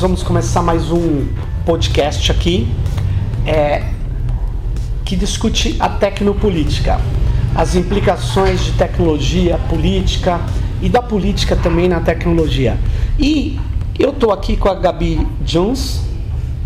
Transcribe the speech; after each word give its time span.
nós 0.00 0.08
vamos 0.08 0.22
começar 0.22 0.62
mais 0.62 0.90
um 0.90 1.26
podcast 1.66 2.32
aqui 2.32 2.66
é, 3.46 3.84
que 5.04 5.14
discute 5.14 5.76
a 5.78 5.90
tecnopolítica, 5.90 6.98
as 7.54 7.74
implicações 7.74 8.64
de 8.64 8.72
tecnologia, 8.72 9.58
política 9.68 10.40
e 10.80 10.88
da 10.88 11.02
política 11.02 11.54
também 11.54 11.86
na 11.86 12.00
tecnologia. 12.00 12.78
E 13.18 13.60
eu 13.98 14.08
estou 14.08 14.32
aqui 14.32 14.56
com 14.56 14.70
a 14.70 14.74
Gabi 14.74 15.28
Jones, 15.42 16.00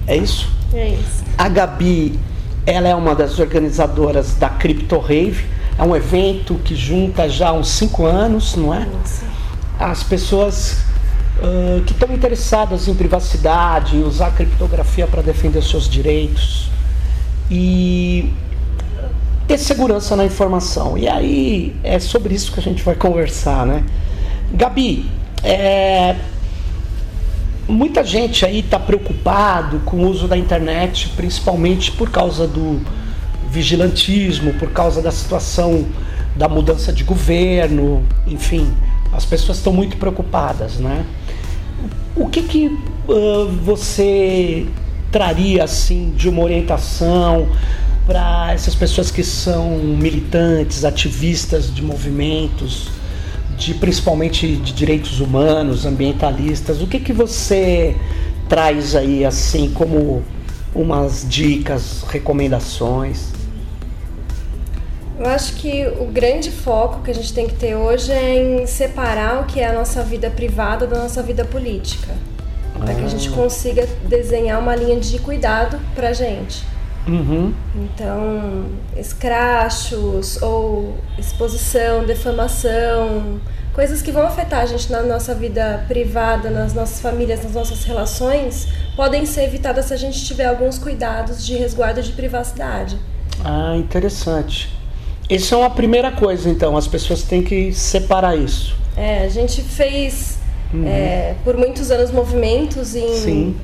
é 0.06 0.16
isso? 0.16 0.48
É 0.72 0.90
isso. 0.90 1.24
A 1.36 1.48
Gabi, 1.48 2.16
ela 2.64 2.86
é 2.86 2.94
uma 2.94 3.16
das 3.16 3.40
organizadoras 3.40 4.36
da 4.36 4.48
Crypto 4.48 4.96
Rave, 4.98 5.44
é 5.76 5.82
um 5.82 5.96
evento 5.96 6.54
que 6.64 6.76
junta 6.76 7.28
já 7.28 7.52
uns 7.52 7.66
cinco 7.66 8.06
anos, 8.06 8.54
não 8.54 8.72
é? 8.72 8.86
Isso. 9.04 9.24
As 9.76 10.04
pessoas 10.04 10.93
que 11.86 11.92
estão 11.92 12.12
interessadas 12.14 12.88
em 12.88 12.94
privacidade, 12.94 13.96
em 13.96 14.02
usar 14.02 14.30
criptografia 14.32 15.06
para 15.06 15.20
defender 15.20 15.62
seus 15.62 15.88
direitos 15.88 16.70
e 17.50 18.32
ter 19.46 19.58
segurança 19.58 20.16
na 20.16 20.24
informação. 20.24 20.96
E 20.96 21.08
aí 21.08 21.76
é 21.82 21.98
sobre 21.98 22.34
isso 22.34 22.52
que 22.52 22.60
a 22.60 22.62
gente 22.62 22.82
vai 22.82 22.94
conversar, 22.94 23.66
né? 23.66 23.84
Gabi, 24.52 25.10
é, 25.42 26.16
muita 27.68 28.04
gente 28.04 28.46
aí 28.46 28.60
está 28.60 28.78
preocupado 28.78 29.80
com 29.80 29.98
o 29.98 30.08
uso 30.08 30.28
da 30.28 30.36
internet, 30.36 31.10
principalmente 31.16 31.92
por 31.92 32.10
causa 32.10 32.46
do 32.46 32.80
vigilantismo, 33.50 34.54
por 34.54 34.70
causa 34.70 35.02
da 35.02 35.10
situação 35.10 35.86
da 36.34 36.48
mudança 36.48 36.92
de 36.92 37.04
governo, 37.04 38.02
enfim, 38.26 38.72
as 39.12 39.24
pessoas 39.24 39.58
estão 39.58 39.72
muito 39.72 39.96
preocupadas, 39.96 40.78
né? 40.78 41.04
O 42.16 42.28
que 42.28 42.42
que 42.42 42.66
uh, 42.66 43.48
você 43.62 44.66
traria 45.10 45.64
assim 45.64 46.12
de 46.16 46.28
uma 46.28 46.42
orientação 46.42 47.48
para 48.06 48.52
essas 48.52 48.74
pessoas 48.74 49.10
que 49.10 49.24
são 49.24 49.78
militantes, 49.78 50.84
ativistas 50.84 51.74
de 51.74 51.82
movimentos, 51.82 52.88
de 53.56 53.74
principalmente 53.74 54.56
de 54.56 54.72
direitos 54.72 55.20
humanos, 55.20 55.86
ambientalistas? 55.86 56.80
O 56.80 56.86
que 56.86 57.00
que 57.00 57.12
você 57.12 57.96
traz 58.48 58.94
aí 58.94 59.24
assim 59.24 59.70
como 59.70 60.22
umas 60.74 61.26
dicas, 61.28 62.04
recomendações? 62.08 63.33
Eu 65.24 65.30
acho 65.30 65.54
que 65.54 65.86
o 65.86 66.04
grande 66.04 66.50
foco 66.50 67.00
que 67.02 67.10
a 67.10 67.14
gente 67.14 67.32
tem 67.32 67.46
que 67.46 67.54
ter 67.54 67.74
hoje 67.74 68.12
é 68.12 68.34
em 68.34 68.66
separar 68.66 69.40
o 69.40 69.46
que 69.46 69.58
é 69.58 69.66
a 69.66 69.72
nossa 69.72 70.02
vida 70.02 70.28
privada 70.28 70.86
da 70.86 70.98
nossa 70.98 71.22
vida 71.22 71.46
política. 71.46 72.14
Para 72.78 72.94
que 72.94 73.02
a 73.02 73.08
gente 73.08 73.30
consiga 73.30 73.88
desenhar 74.06 74.60
uma 74.60 74.76
linha 74.76 75.00
de 75.00 75.18
cuidado 75.18 75.80
pra 75.94 76.12
gente. 76.12 76.62
Uhum. 77.08 77.54
Então, 77.74 78.66
escrachos 78.98 80.42
ou 80.42 80.94
exposição, 81.18 82.04
defamação, 82.04 83.40
coisas 83.72 84.02
que 84.02 84.12
vão 84.12 84.26
afetar 84.26 84.60
a 84.60 84.66
gente 84.66 84.92
na 84.92 85.02
nossa 85.02 85.34
vida 85.34 85.86
privada, 85.88 86.50
nas 86.50 86.74
nossas 86.74 87.00
famílias, 87.00 87.42
nas 87.42 87.54
nossas 87.54 87.82
relações, 87.84 88.68
podem 88.94 89.24
ser 89.24 89.44
evitadas 89.44 89.86
se 89.86 89.94
a 89.94 89.96
gente 89.96 90.22
tiver 90.22 90.44
alguns 90.44 90.78
cuidados 90.78 91.46
de 91.46 91.56
resguardo 91.56 92.02
de 92.02 92.12
privacidade. 92.12 92.98
Ah, 93.42 93.74
interessante. 93.74 94.83
Isso 95.28 95.54
é 95.54 95.58
uma 95.58 95.70
primeira 95.70 96.10
coisa, 96.12 96.48
então, 96.50 96.76
as 96.76 96.86
pessoas 96.86 97.22
têm 97.22 97.42
que 97.42 97.72
separar 97.72 98.36
isso. 98.36 98.76
É, 98.96 99.24
a 99.24 99.28
gente 99.28 99.62
fez 99.62 100.38
é, 100.86 101.34
por 101.44 101.56
muitos 101.56 101.90
anos 101.90 102.10
movimentos 102.10 102.94
em, 102.94 103.14
Sim. 103.16 103.56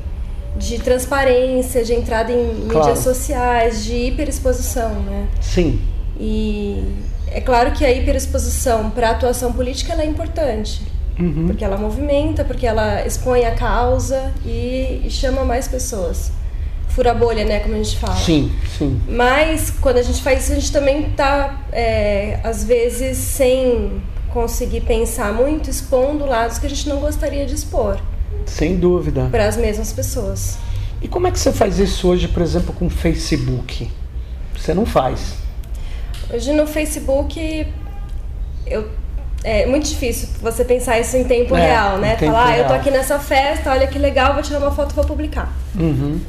de 0.57 0.79
transparência, 0.79 1.85
de 1.85 1.93
entrada 1.95 2.33
em 2.33 2.67
Claro. 2.69 2.87
mídias 2.89 2.99
sociais, 3.05 3.85
de 3.85 3.95
hiperexposição, 3.95 4.91
né? 5.03 5.27
Sim. 5.41 5.81
E 6.19 6.83
é 7.29 7.41
claro 7.41 7.73
que 7.73 7.85
a 7.85 7.93
hiperexposição 7.93 8.91
para 8.91 9.09
a 9.09 9.11
atuação 9.13 9.53
política 9.53 9.93
é 10.01 10.05
importante, 10.07 10.83
Uhum. 11.19 11.47
porque 11.47 11.65
ela 11.65 11.77
movimenta, 11.77 12.45
porque 12.45 12.67
ela 12.67 13.05
expõe 13.07 13.45
a 13.45 13.55
causa 13.55 14.33
e, 14.45 15.03
e 15.05 15.11
chama 15.11 15.45
mais 15.45 15.69
pessoas. 15.69 16.33
Fura 17.01 17.13
a 17.13 17.15
bolha, 17.15 17.47
né, 17.47 17.61
como 17.61 17.75
a 17.75 17.79
gente 17.79 17.97
fala. 17.97 18.15
Sim, 18.15 18.53
sim. 18.77 19.01
Mas 19.09 19.71
quando 19.81 19.97
a 19.97 20.03
gente 20.03 20.21
faz 20.21 20.43
isso, 20.43 20.53
a 20.53 20.55
gente 20.57 20.71
também 20.71 21.11
tá, 21.13 21.63
é, 21.73 22.39
às 22.45 22.63
vezes, 22.63 23.17
sem 23.17 24.03
conseguir 24.29 24.83
pensar 24.83 25.33
muito, 25.33 25.71
expondo 25.71 26.27
lados 26.27 26.59
que 26.59 26.67
a 26.67 26.69
gente 26.69 26.87
não 26.87 26.99
gostaria 26.99 27.47
de 27.47 27.55
expor 27.55 27.99
Sem 28.45 28.77
dúvida. 28.77 29.29
para 29.31 29.49
as 29.49 29.57
mesmas 29.57 29.95
pessoas. 29.95 30.59
E 31.01 31.09
como 31.09 31.27
é 31.27 31.31
que 31.31 31.39
você 31.39 31.51
faz 31.51 31.79
isso 31.79 32.07
hoje, 32.07 32.29
por 32.29 32.43
exemplo, 32.43 32.75
com 32.75 32.85
o 32.85 32.91
Facebook? 32.91 33.91
Você 34.55 34.75
não 34.75 34.85
faz. 34.85 35.37
Hoje 36.31 36.53
no 36.53 36.67
Facebook, 36.67 37.67
eu, 38.67 38.91
é 39.43 39.65
muito 39.65 39.89
difícil 39.89 40.29
você 40.43 40.67
pensar 40.67 41.01
isso 41.01 41.17
em 41.17 41.25
tempo 41.25 41.57
É, 41.57 41.67
real, 41.67 41.97
né? 41.97 42.17
tempo 42.17 42.31
Falar, 42.31 42.49
ah, 42.49 42.59
eu 42.59 42.67
tô 42.67 42.75
aqui 42.75 42.91
nessa 42.91 43.19
festa, 43.19 43.71
olha 43.71 43.87
que 43.87 43.99
legal, 43.99 44.35
vou 44.35 44.43
tirar 44.43 44.59
uma 44.59 44.71
foto 44.71 44.93
e 44.93 44.95
vou 44.95 45.05
publicar. 45.07 45.51
Uhum. 45.75 46.21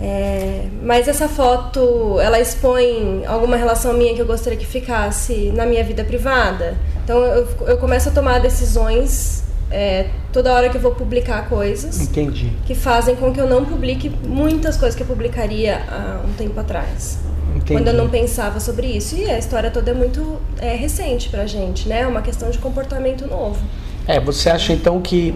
É, 0.00 0.66
mas 0.82 1.06
essa 1.06 1.28
foto, 1.28 2.18
ela 2.20 2.40
expõe 2.40 3.24
alguma 3.26 3.56
relação 3.56 3.94
minha 3.94 4.14
que 4.14 4.20
eu 4.20 4.26
gostaria 4.26 4.58
que 4.58 4.66
ficasse 4.66 5.52
na 5.54 5.64
minha 5.64 5.84
vida 5.84 6.04
privada. 6.04 6.76
Então 7.04 7.22
eu, 7.22 7.48
eu 7.66 7.78
começo 7.78 8.08
a 8.08 8.12
tomar 8.12 8.40
decisões 8.40 9.44
é, 9.70 10.06
toda 10.32 10.52
hora 10.52 10.68
que 10.68 10.76
eu 10.76 10.80
vou 10.80 10.94
publicar 10.94 11.48
coisas 11.48 12.00
Entendi. 12.00 12.52
que 12.66 12.74
fazem 12.74 13.16
com 13.16 13.32
que 13.32 13.40
eu 13.40 13.48
não 13.48 13.64
publique 13.64 14.08
muitas 14.08 14.76
coisas 14.76 14.94
que 14.94 15.02
eu 15.02 15.06
publicaria 15.06 15.82
há 15.88 16.20
um 16.26 16.32
tempo 16.34 16.58
atrás. 16.58 17.18
Entendi. 17.56 17.72
Quando 17.72 17.88
eu 17.88 17.94
não 17.94 18.08
pensava 18.08 18.58
sobre 18.58 18.88
isso. 18.88 19.16
E 19.16 19.30
a 19.30 19.38
história 19.38 19.70
toda 19.70 19.90
é 19.90 19.94
muito 19.94 20.40
é, 20.58 20.74
recente 20.74 21.28
pra 21.28 21.46
gente, 21.46 21.88
né? 21.88 22.00
É 22.00 22.06
uma 22.06 22.20
questão 22.20 22.50
de 22.50 22.58
comportamento 22.58 23.26
novo. 23.26 23.62
É, 24.06 24.20
você 24.20 24.50
acha 24.50 24.72
então 24.72 25.00
que, 25.00 25.34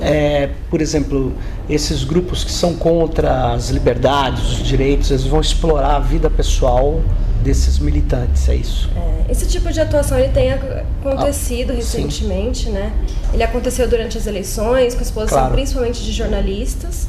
é, 0.00 0.50
por 0.70 0.80
exemplo, 0.80 1.32
esses 1.70 2.02
grupos 2.02 2.42
que 2.42 2.50
são 2.50 2.74
contra 2.74 3.52
as 3.52 3.70
liberdades, 3.70 4.42
os 4.52 4.62
direitos, 4.62 5.10
eles 5.10 5.24
vão 5.24 5.40
explorar 5.40 5.96
a 5.96 6.00
vida 6.00 6.28
pessoal 6.28 7.00
desses 7.42 7.78
militantes, 7.78 8.48
é 8.48 8.56
isso? 8.56 8.90
É, 8.96 9.30
esse 9.30 9.46
tipo 9.46 9.72
de 9.72 9.80
atuação 9.80 10.18
ele 10.18 10.32
tem 10.32 10.52
ac- 10.52 10.82
acontecido 11.04 11.72
Ah, 11.72 11.76
recentemente, 11.76 12.68
né? 12.70 12.92
Ele 13.32 13.42
aconteceu 13.44 13.86
durante 13.88 14.18
as 14.18 14.26
eleições, 14.26 14.94
com 14.96 15.02
exposição 15.02 15.38
Claro. 15.38 15.54
principalmente 15.54 16.02
de 16.02 16.10
jornalistas. 16.12 17.06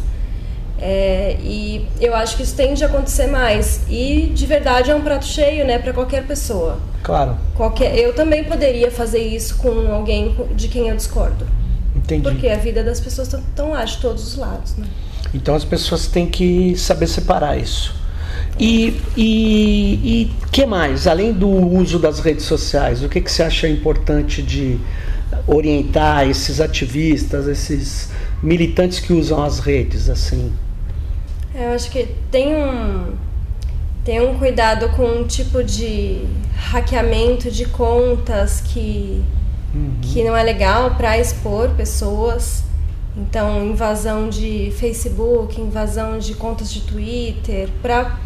É, 0.82 1.38
e 1.42 1.86
eu 2.00 2.16
acho 2.16 2.38
que 2.38 2.44
isso 2.44 2.56
tende 2.56 2.84
a 2.84 2.88
acontecer 2.88 3.28
mais. 3.28 3.82
E 3.90 4.32
de 4.34 4.46
verdade 4.46 4.92
é 4.92 4.96
um 4.96 5.02
prato 5.02 5.26
cheio, 5.26 5.66
né, 5.66 5.78
para 5.80 5.92
qualquer 5.92 6.24
pessoa. 6.26 6.78
Claro, 7.04 7.38
Qualquer, 7.56 7.98
eu 7.98 8.14
também 8.14 8.44
poderia 8.44 8.92
fazer 8.92 9.20
isso 9.20 9.58
com 9.58 9.92
alguém 9.92 10.36
de 10.56 10.68
quem 10.68 10.90
eu 10.90 10.96
discordo. 10.96 11.46
entendi. 11.96 12.22
Porque 12.24 12.48
a 12.48 12.58
vida 12.58 12.84
das 12.84 13.00
pessoas 13.00 13.34
estão 13.34 13.72
lá 13.72 13.84
de 13.86 13.98
todos 13.98 14.28
os 14.28 14.36
lados, 14.38 14.76
né? 14.76 14.86
Então 15.34 15.56
as 15.56 15.64
pessoas 15.64 16.08
têm 16.08 16.28
que 16.28 16.76
saber 16.78 17.08
separar 17.08 17.58
isso. 17.58 17.96
E, 18.60 19.02
e, 19.16 19.94
e 20.04 20.32
que 20.52 20.66
mais? 20.66 21.08
Além 21.08 21.32
do 21.32 21.48
uso 21.50 21.98
das 22.00 22.20
redes 22.20 22.46
sociais, 22.46 23.02
o 23.04 23.08
que, 23.10 23.22
que 23.22 23.32
você 23.32 23.44
acha 23.44 23.68
importante 23.68 24.42
de 24.42 24.78
orientar 25.48 26.28
esses 26.28 26.60
ativistas, 26.60 27.48
esses 27.48 28.10
militantes 28.44 29.00
que 29.00 29.14
usam 29.14 29.42
as 29.44 29.60
redes, 29.60 30.10
assim? 30.10 30.52
É, 31.54 31.68
Eu 31.68 31.72
acho 31.74 31.90
que 31.90 32.08
tem 32.32 32.56
um 32.56 33.14
tem 34.04 34.22
um 34.22 34.38
cuidado 34.38 34.90
com 34.90 35.04
um 35.04 35.28
tipo 35.28 35.64
de 35.64 36.24
hackeamento 36.56 37.52
de 37.52 37.66
contas 37.66 38.62
que 38.62 39.24
que 40.02 40.24
não 40.24 40.36
é 40.36 40.42
legal 40.42 40.96
para 40.96 41.18
expor 41.18 41.70
pessoas. 41.70 42.64
Então, 43.16 43.66
invasão 43.66 44.30
de 44.30 44.72
Facebook, 44.78 45.60
invasão 45.60 46.18
de 46.18 46.34
contas 46.34 46.72
de 46.72 46.82
Twitter, 46.82 47.70
para 47.82 48.18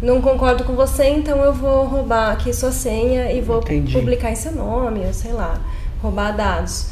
não 0.00 0.20
concordo 0.20 0.64
com 0.64 0.74
você, 0.74 1.08
então 1.08 1.38
eu 1.42 1.52
vou 1.52 1.84
roubar 1.84 2.32
aqui 2.32 2.52
sua 2.52 2.72
senha 2.72 3.32
e 3.32 3.40
vou 3.40 3.58
Entendi. 3.58 3.92
publicar 3.92 4.30
em 4.30 4.36
seu 4.36 4.52
nome, 4.52 5.04
ou 5.04 5.12
sei 5.12 5.32
lá, 5.32 5.60
roubar 6.00 6.36
dados. 6.36 6.90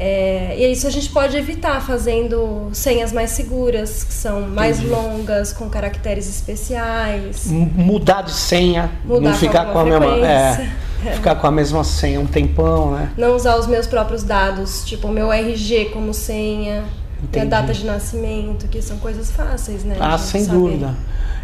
É, 0.00 0.54
e 0.56 0.70
isso 0.70 0.86
a 0.86 0.90
gente 0.90 1.10
pode 1.10 1.36
evitar 1.36 1.84
fazendo 1.84 2.68
senhas 2.72 3.12
mais 3.12 3.32
seguras, 3.32 4.04
que 4.04 4.12
são 4.12 4.42
mais 4.42 4.78
Entendi. 4.78 4.94
longas, 4.94 5.52
com 5.52 5.68
caracteres 5.68 6.28
especiais. 6.28 7.46
Mudar 7.46 8.22
de 8.22 8.30
senha, 8.30 8.92
Mudar 9.04 9.20
não 9.20 9.32
com 9.32 9.38
ficar 9.38 9.64
com 9.72 9.78
a 9.78 9.80
alguma 9.80 9.98
mesma. 9.98 10.24
É, 10.24 10.70
ficar 11.14 11.34
com 11.34 11.46
a 11.48 11.50
mesma 11.50 11.82
senha 11.82 12.20
um 12.20 12.26
tempão, 12.26 12.92
né? 12.92 13.10
Não 13.18 13.34
usar 13.34 13.56
os 13.56 13.66
meus 13.66 13.88
próprios 13.88 14.22
dados, 14.22 14.84
tipo 14.84 15.08
o 15.08 15.10
meu 15.10 15.32
RG 15.32 15.86
como 15.86 16.14
senha, 16.14 16.84
Entendi. 17.22 17.46
a 17.46 17.60
data 17.60 17.72
de 17.72 17.84
nascimento, 17.84 18.68
que 18.68 18.80
são 18.80 18.98
coisas 18.98 19.30
fáceis, 19.30 19.82
né? 19.84 19.96
Ah, 19.98 20.16
sem 20.16 20.44
saber. 20.44 20.58
dúvida. 20.58 20.94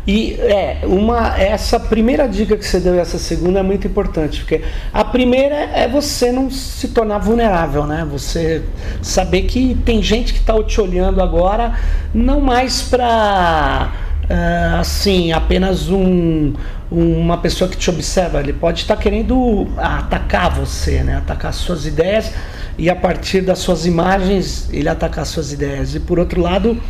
E 0.06 0.35
é, 0.35 0.81
uma, 0.85 1.37
essa 1.38 1.81
primeira 1.81 2.29
dica 2.29 2.56
que 2.56 2.65
você 2.65 2.79
deu 2.79 2.94
e 2.94 2.99
essa 2.99 3.19
segunda 3.19 3.61
é 3.61 3.62
muito 3.62 3.87
importante, 3.87 4.41
porque 4.41 4.62
a 4.93 5.03
primeira 5.03 5.55
é 5.55 5.88
você 5.88 6.31
não 6.31 6.50
se 6.50 6.88
tornar 6.88 7.19
vulnerável, 7.19 7.87
né? 7.87 8.06
Você 8.11 8.62
saber 9.00 9.43
que 9.43 9.75
tem 9.85 10.03
gente 10.03 10.35
que 10.35 10.41
está 10.41 10.62
te 10.62 10.79
olhando 10.79 11.23
agora, 11.23 11.75
não 12.12 12.38
mais 12.38 12.82
para 12.82 13.93
uh, 14.25 14.79
assim, 14.79 15.32
apenas 15.32 15.88
um, 15.88 16.53
uma 16.91 17.38
pessoa 17.38 17.70
que 17.70 17.77
te 17.77 17.88
observa, 17.88 18.41
ele 18.41 18.53
pode 18.53 18.82
estar 18.82 18.97
tá 18.97 19.03
querendo 19.03 19.67
atacar 19.79 20.50
você, 20.50 21.03
né? 21.03 21.17
Atacar 21.17 21.55
suas 21.55 21.87
ideias 21.87 22.31
e 22.76 22.91
a 22.91 22.97
partir 22.97 23.41
das 23.41 23.59
suas 23.59 23.87
imagens 23.87 24.69
ele 24.73 24.88
atacar 24.88 25.25
suas 25.26 25.53
ideias. 25.53 25.94
E 25.94 26.00
por 26.00 26.19
outro 26.19 26.41
lado, 26.41 26.81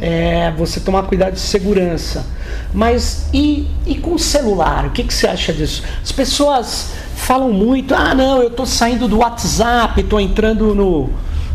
é, 0.00 0.50
você 0.52 0.80
tomar 0.80 1.04
cuidado 1.04 1.34
de 1.34 1.40
segurança. 1.40 2.26
Mas 2.74 3.28
e, 3.32 3.68
e 3.86 3.94
com 3.94 4.14
o 4.14 4.18
celular? 4.18 4.86
O 4.86 4.90
que, 4.90 5.04
que 5.04 5.14
você 5.14 5.26
acha 5.26 5.52
disso? 5.52 5.82
As 6.02 6.12
pessoas 6.12 6.90
falam 7.14 7.52
muito, 7.52 7.94
ah 7.94 8.14
não, 8.14 8.42
eu 8.42 8.48
estou 8.48 8.66
saindo 8.66 9.06
do 9.06 9.18
WhatsApp, 9.18 10.00
estou 10.00 10.20
entrando 10.20 10.74
no 10.74 11.10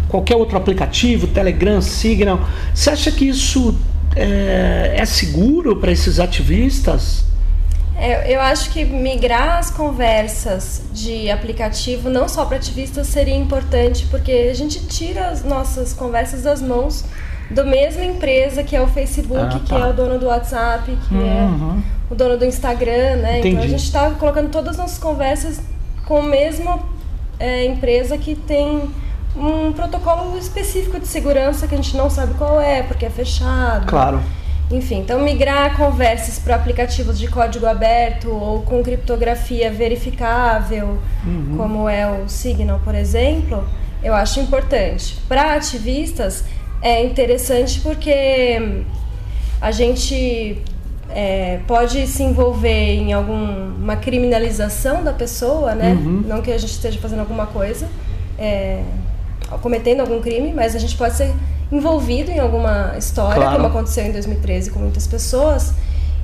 qualquer 0.08 0.38
outro 0.38 0.58
aplicativo, 0.58 1.28
Telegram, 1.28 1.82
Signal. 1.82 2.40
Você 2.74 2.90
acha 2.90 3.12
que 3.12 3.28
isso 3.28 3.76
é, 4.16 4.94
é 4.96 5.06
seguro 5.06 5.76
para 5.76 5.92
esses 5.92 6.20
ativistas? 6.20 7.26
É, 8.00 8.34
eu 8.34 8.40
acho 8.40 8.70
que 8.70 8.86
migrar 8.86 9.58
as 9.58 9.72
conversas 9.72 10.84
de 10.94 11.32
aplicativo, 11.32 12.10
não 12.10 12.30
só 12.30 12.46
para 12.46 12.58
ativistas, 12.58 13.08
seria 13.08 13.36
importante, 13.36 14.06
porque 14.06 14.32
a 14.32 14.54
gente 14.54 14.86
tira 14.88 15.28
as 15.28 15.44
nossas 15.44 15.94
conversas 15.94 16.44
das 16.44 16.62
mãos 16.62 17.04
da 17.50 17.64
mesma 17.64 18.04
empresa 18.04 18.64
que 18.64 18.76
é 18.76 18.82
o 18.82 18.88
Facebook, 18.88 19.40
ah, 19.40 19.50
tá. 19.50 19.60
que 19.60 19.74
é 19.74 19.86
o 19.88 19.94
dono 19.94 20.20
do 20.20 20.28
WhatsApp, 20.28 20.96
que 21.08 21.16
é 21.16 21.18
uhum. 21.18 21.82
é 21.82 22.14
o 22.14 22.16
dono 22.16 22.38
do 22.38 22.46
Instagram, 22.46 23.16
né? 23.18 23.40
Entendi. 23.40 23.56
Então 23.56 23.64
a 23.64 23.68
gente 23.68 23.84
está 23.84 24.12
colocando 24.12 24.50
todas 24.50 24.72
as 24.72 24.78
nossas 24.78 24.98
conversas 25.00 25.62
com 26.06 26.18
a 26.18 26.24
mesma 26.24 26.80
é, 27.40 27.66
empresa 27.66 28.18
que 28.18 28.36
tem 28.36 28.90
um 29.36 29.72
protocolo 29.72 30.38
específico 30.38 31.00
de 31.00 31.08
segurança 31.08 31.68
que 31.68 31.76
a 31.76 31.78
gente 31.78 31.96
não 31.96 32.10
sabe 32.10 32.34
qual 32.36 32.60
é, 32.60 32.84
porque 32.84 33.06
é 33.06 33.10
fechado. 33.10 33.86
Claro. 33.88 34.22
Enfim, 34.70 35.00
então 35.00 35.22
migrar 35.22 35.78
conversas 35.78 36.40
para 36.40 36.56
aplicativos 36.56 37.18
de 37.18 37.28
código 37.28 37.66
aberto 37.66 38.30
ou 38.30 38.62
com 38.64 38.84
criptografia 38.84 39.72
verificável, 39.72 40.98
uhum. 41.26 41.56
como 41.56 41.88
é 41.88 42.06
o 42.06 42.28
Signal, 42.28 42.82
por 42.84 42.94
exemplo, 42.94 43.66
eu 44.04 44.14
acho 44.14 44.42
importante. 44.42 45.18
Para 45.28 45.56
ativistas, 45.56 46.44
é 46.82 47.04
interessante 47.04 47.80
porque 47.80 48.84
a 49.62 49.72
gente 49.72 50.62
é, 51.10 51.60
pode 51.66 52.06
se 52.06 52.24
envolver 52.24 52.96
em 52.96 53.14
alguma 53.14 53.96
criminalização 53.96 55.02
da 55.02 55.14
pessoa, 55.14 55.74
né? 55.74 55.94
Uhum. 55.94 56.24
Não 56.28 56.42
que 56.42 56.52
a 56.52 56.58
gente 56.58 56.72
esteja 56.72 57.00
fazendo 57.00 57.20
alguma 57.20 57.48
coisa, 57.48 57.88
é, 58.38 58.84
cometendo 59.62 60.02
algum 60.02 60.22
crime, 60.22 60.52
mas 60.54 60.76
a 60.76 60.80
gente 60.80 60.96
pode 60.98 61.16
ser 61.16 61.34
envolvido 61.72 62.32
em 62.32 62.40
alguma 62.40 62.96
história, 62.98 63.42
claro. 63.42 63.56
como 63.56 63.68
aconteceu 63.68 64.06
em 64.06 64.12
2013 64.12 64.72
com 64.72 64.80
muitas 64.80 65.08
pessoas. 65.08 65.74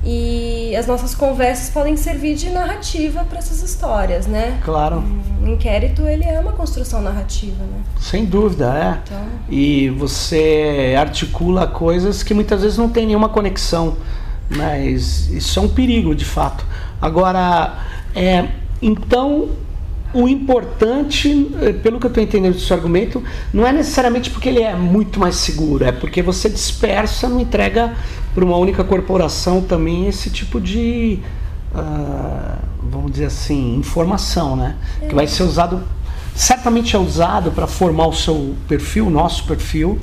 E 0.06 0.76
as 0.76 0.86
nossas 0.86 1.14
conversas 1.14 1.70
podem 1.70 1.96
servir 1.96 2.34
de 2.34 2.50
narrativa 2.50 3.24
para 3.24 3.38
essas 3.38 3.62
histórias, 3.62 4.26
né? 4.26 4.60
Claro. 4.62 5.02
Um 5.42 5.48
inquérito, 5.48 6.02
ele 6.02 6.24
é 6.24 6.38
uma 6.38 6.52
construção 6.52 7.00
narrativa, 7.00 7.62
né? 7.64 7.82
Sem 7.98 8.26
dúvida, 8.26 8.66
é. 8.66 8.98
Então... 9.02 9.26
E 9.48 9.88
você 9.88 10.94
articula 10.98 11.66
coisas 11.66 12.22
que 12.22 12.34
muitas 12.34 12.60
vezes 12.60 12.76
não 12.76 12.90
tem 12.90 13.06
nenhuma 13.06 13.30
conexão, 13.30 13.96
mas 14.54 15.30
isso 15.30 15.58
é 15.58 15.62
um 15.62 15.68
perigo, 15.68 16.14
de 16.14 16.26
fato. 16.26 16.66
Agora, 17.00 17.78
é, 18.14 18.46
então, 18.82 19.48
o 20.14 20.28
importante, 20.28 21.50
eh, 21.60 21.72
pelo 21.72 21.98
que 21.98 22.06
eu 22.06 22.08
estou 22.08 22.22
entendendo 22.22 22.54
do 22.54 22.60
seu 22.60 22.76
argumento, 22.76 23.22
não 23.52 23.66
é 23.66 23.72
necessariamente 23.72 24.30
porque 24.30 24.48
ele 24.48 24.62
é 24.62 24.74
muito 24.74 25.18
mais 25.18 25.34
seguro, 25.34 25.84
é 25.84 25.90
porque 25.90 26.22
você 26.22 26.48
dispersa, 26.48 27.28
não 27.28 27.40
entrega 27.40 27.92
para 28.32 28.44
uma 28.44 28.56
única 28.56 28.84
corporação 28.84 29.60
também 29.60 30.06
esse 30.06 30.30
tipo 30.30 30.60
de, 30.60 31.18
uh, 31.74 32.58
vamos 32.80 33.10
dizer 33.10 33.26
assim, 33.26 33.76
informação, 33.76 34.54
né? 34.54 34.76
É. 35.02 35.08
Que 35.08 35.14
vai 35.16 35.26
ser 35.26 35.42
usado, 35.42 35.82
certamente 36.32 36.94
é 36.94 36.98
usado 36.98 37.50
para 37.50 37.66
formar 37.66 38.06
o 38.06 38.12
seu 38.12 38.54
perfil, 38.68 39.08
o 39.08 39.10
nosso 39.10 39.44
perfil. 39.44 39.98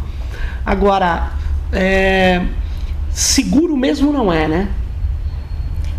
Agora, 0.66 1.32
é, 1.72 2.46
seguro 3.12 3.78
mesmo 3.78 4.12
não 4.12 4.32
é, 4.32 4.48
né? 4.48 4.70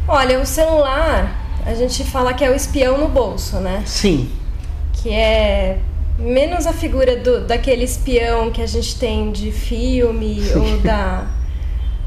Olha, 0.06 0.38
o 0.38 0.44
celular 0.44 1.41
a 1.64 1.74
gente 1.74 2.04
fala 2.04 2.34
que 2.34 2.44
é 2.44 2.50
o 2.50 2.54
espião 2.54 2.98
no 2.98 3.08
bolso, 3.08 3.56
né? 3.56 3.82
Sim. 3.86 4.30
Que 4.92 5.10
é 5.10 5.78
menos 6.18 6.66
a 6.66 6.72
figura 6.72 7.16
do, 7.16 7.46
daquele 7.46 7.84
espião 7.84 8.50
que 8.50 8.62
a 8.62 8.66
gente 8.66 8.98
tem 8.98 9.32
de 9.32 9.50
filme 9.50 10.42
ou 10.54 10.78
da, 10.78 11.26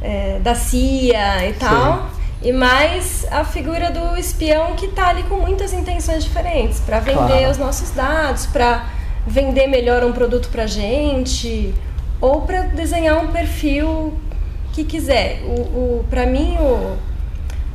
é, 0.02 0.40
da 0.40 0.56
CIA 0.56 1.50
e 1.50 1.54
tal. 1.54 1.98
Sim. 1.98 2.16
E 2.44 2.52
mais 2.52 3.26
a 3.32 3.44
figura 3.44 3.90
do 3.90 4.18
espião 4.18 4.76
que 4.76 4.90
tá 4.90 5.08
ali 5.08 5.24
com 5.24 5.36
muitas 5.36 5.74
intenções 5.74 6.24
diferentes 6.24 6.80
para 6.80 7.00
vender 7.00 7.16
claro. 7.16 7.50
os 7.50 7.58
nossos 7.58 7.90
dados, 7.92 8.46
para 8.46 8.88
vender 9.26 9.68
melhor 9.68 10.04
um 10.04 10.12
produto 10.12 10.50
pra 10.50 10.68
gente 10.68 11.74
ou 12.22 12.42
para 12.42 12.62
desenhar 12.62 13.18
um 13.24 13.32
perfil 13.32 14.14
que 14.74 14.84
quiser. 14.84 15.42
O, 15.44 15.62
o 16.00 16.06
para 16.10 16.26
mim 16.26 16.58
o 16.60 16.98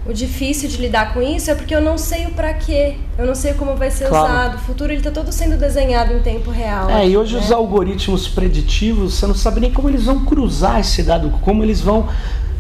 o 0.07 0.13
difícil 0.15 0.69
de 0.69 0.79
lidar 0.79 1.13
com 1.13 1.21
isso 1.21 1.51
é 1.51 1.55
porque 1.55 1.75
eu 1.75 1.81
não 1.81 1.99
sei 1.99 2.27
o 2.27 2.31
para 2.31 2.55
quê, 2.55 2.97
eu 3.19 3.27
não 3.27 3.35
sei 3.35 3.53
como 3.53 3.77
vai 3.77 3.91
ser 3.91 4.09
claro. 4.09 4.25
usado. 4.25 4.55
O 4.57 4.59
futuro 4.61 4.91
ele 4.91 5.01
está 5.01 5.11
todo 5.11 5.31
sendo 5.31 5.59
desenhado 5.59 6.15
em 6.15 6.21
tempo 6.21 6.51
real. 6.51 6.89
É, 6.89 7.07
e 7.07 7.17
hoje 7.17 7.35
né? 7.35 7.41
os 7.41 7.53
algoritmos 7.53 8.27
preditivos, 8.27 9.15
você 9.15 9.27
não 9.27 9.35
sabe 9.35 9.61
nem 9.61 9.71
como 9.71 9.89
eles 9.89 10.05
vão 10.05 10.25
cruzar 10.25 10.81
esse 10.81 11.03
dado, 11.03 11.31
como 11.43 11.63
eles 11.63 11.81
vão 11.81 12.09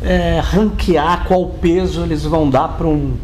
é, 0.02 0.40
ranquear, 0.42 1.24
qual 1.26 1.46
peso 1.46 2.02
eles 2.02 2.24
vão 2.24 2.48
dar 2.48 2.68
para 2.68 2.86
um, 2.86 3.16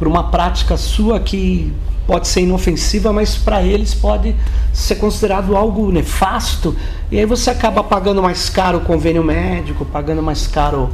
uma 0.00 0.30
prática 0.30 0.76
sua 0.76 1.18
que 1.18 1.72
pode 2.06 2.28
ser 2.28 2.42
inofensiva, 2.42 3.12
mas 3.12 3.36
para 3.36 3.62
eles 3.62 3.94
pode 3.94 4.36
ser 4.72 4.96
considerado 4.96 5.56
algo 5.56 5.90
nefasto. 5.90 6.76
E 7.10 7.18
aí 7.18 7.26
você 7.26 7.50
acaba 7.50 7.82
pagando 7.82 8.22
mais 8.22 8.48
caro 8.48 8.78
o 8.78 8.80
convênio 8.82 9.24
médico, 9.24 9.84
pagando 9.84 10.22
mais 10.22 10.46
caro 10.46 10.90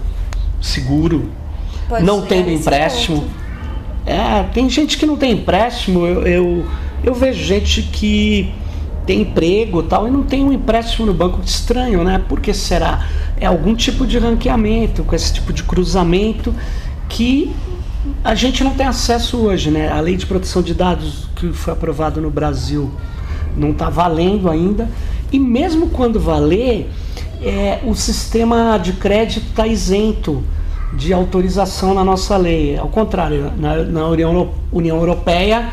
seguro. 0.60 1.28
Pode 1.90 2.04
não 2.04 2.22
tendo 2.22 2.48
empréstimo. 2.50 3.24
É, 4.06 4.44
tem 4.54 4.70
gente 4.70 4.96
que 4.96 5.04
não 5.04 5.16
tem 5.16 5.32
empréstimo. 5.32 6.06
Eu, 6.06 6.22
eu, 6.24 6.66
eu, 7.02 7.12
vejo 7.12 7.42
gente 7.44 7.82
que 7.82 8.54
tem 9.04 9.22
emprego 9.22 9.82
tal 9.82 10.06
e 10.06 10.10
não 10.10 10.22
tem 10.22 10.44
um 10.44 10.52
empréstimo 10.52 11.04
no 11.06 11.12
banco 11.12 11.40
estranho, 11.44 12.04
né? 12.04 12.22
Por 12.28 12.38
que 12.38 12.54
será? 12.54 13.08
É 13.36 13.46
algum 13.46 13.74
tipo 13.74 14.06
de 14.06 14.18
ranqueamento, 14.18 15.02
com 15.02 15.16
esse 15.16 15.32
tipo 15.32 15.52
de 15.52 15.64
cruzamento 15.64 16.54
que 17.08 17.52
a 18.22 18.36
gente 18.36 18.62
não 18.62 18.70
tem 18.72 18.86
acesso 18.86 19.38
hoje, 19.38 19.68
né? 19.68 19.90
A 19.90 19.98
lei 20.00 20.16
de 20.16 20.26
proteção 20.26 20.62
de 20.62 20.72
dados 20.72 21.28
que 21.34 21.52
foi 21.52 21.72
aprovada 21.72 22.20
no 22.20 22.30
Brasil 22.30 22.88
não 23.56 23.70
está 23.70 23.90
valendo 23.90 24.48
ainda. 24.48 24.88
E 25.32 25.40
mesmo 25.40 25.90
quando 25.90 26.20
valer, 26.20 26.88
é, 27.42 27.80
o 27.84 27.96
sistema 27.96 28.78
de 28.78 28.92
crédito 28.92 29.48
está 29.48 29.66
isento 29.66 30.44
de 30.92 31.12
autorização 31.12 31.94
na 31.94 32.04
nossa 32.04 32.36
lei. 32.36 32.76
Ao 32.76 32.88
contrário, 32.88 33.52
na, 33.56 33.76
na 33.84 34.06
União, 34.08 34.54
União 34.72 34.96
Europeia, 34.96 35.72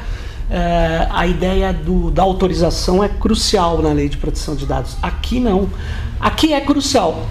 é, 0.49 1.07
a 1.09 1.27
ideia 1.27 1.73
do, 1.73 2.09
da 2.11 2.23
autorização 2.23 3.03
é 3.03 3.09
crucial 3.09 3.81
na 3.81 3.91
lei 3.91 4.07
de 4.09 4.17
proteção 4.17 4.55
de 4.55 4.65
dados. 4.65 4.97
Aqui 5.01 5.39
não. 5.39 5.69
Aqui 6.19 6.53
é 6.53 6.61
crucial, 6.61 7.27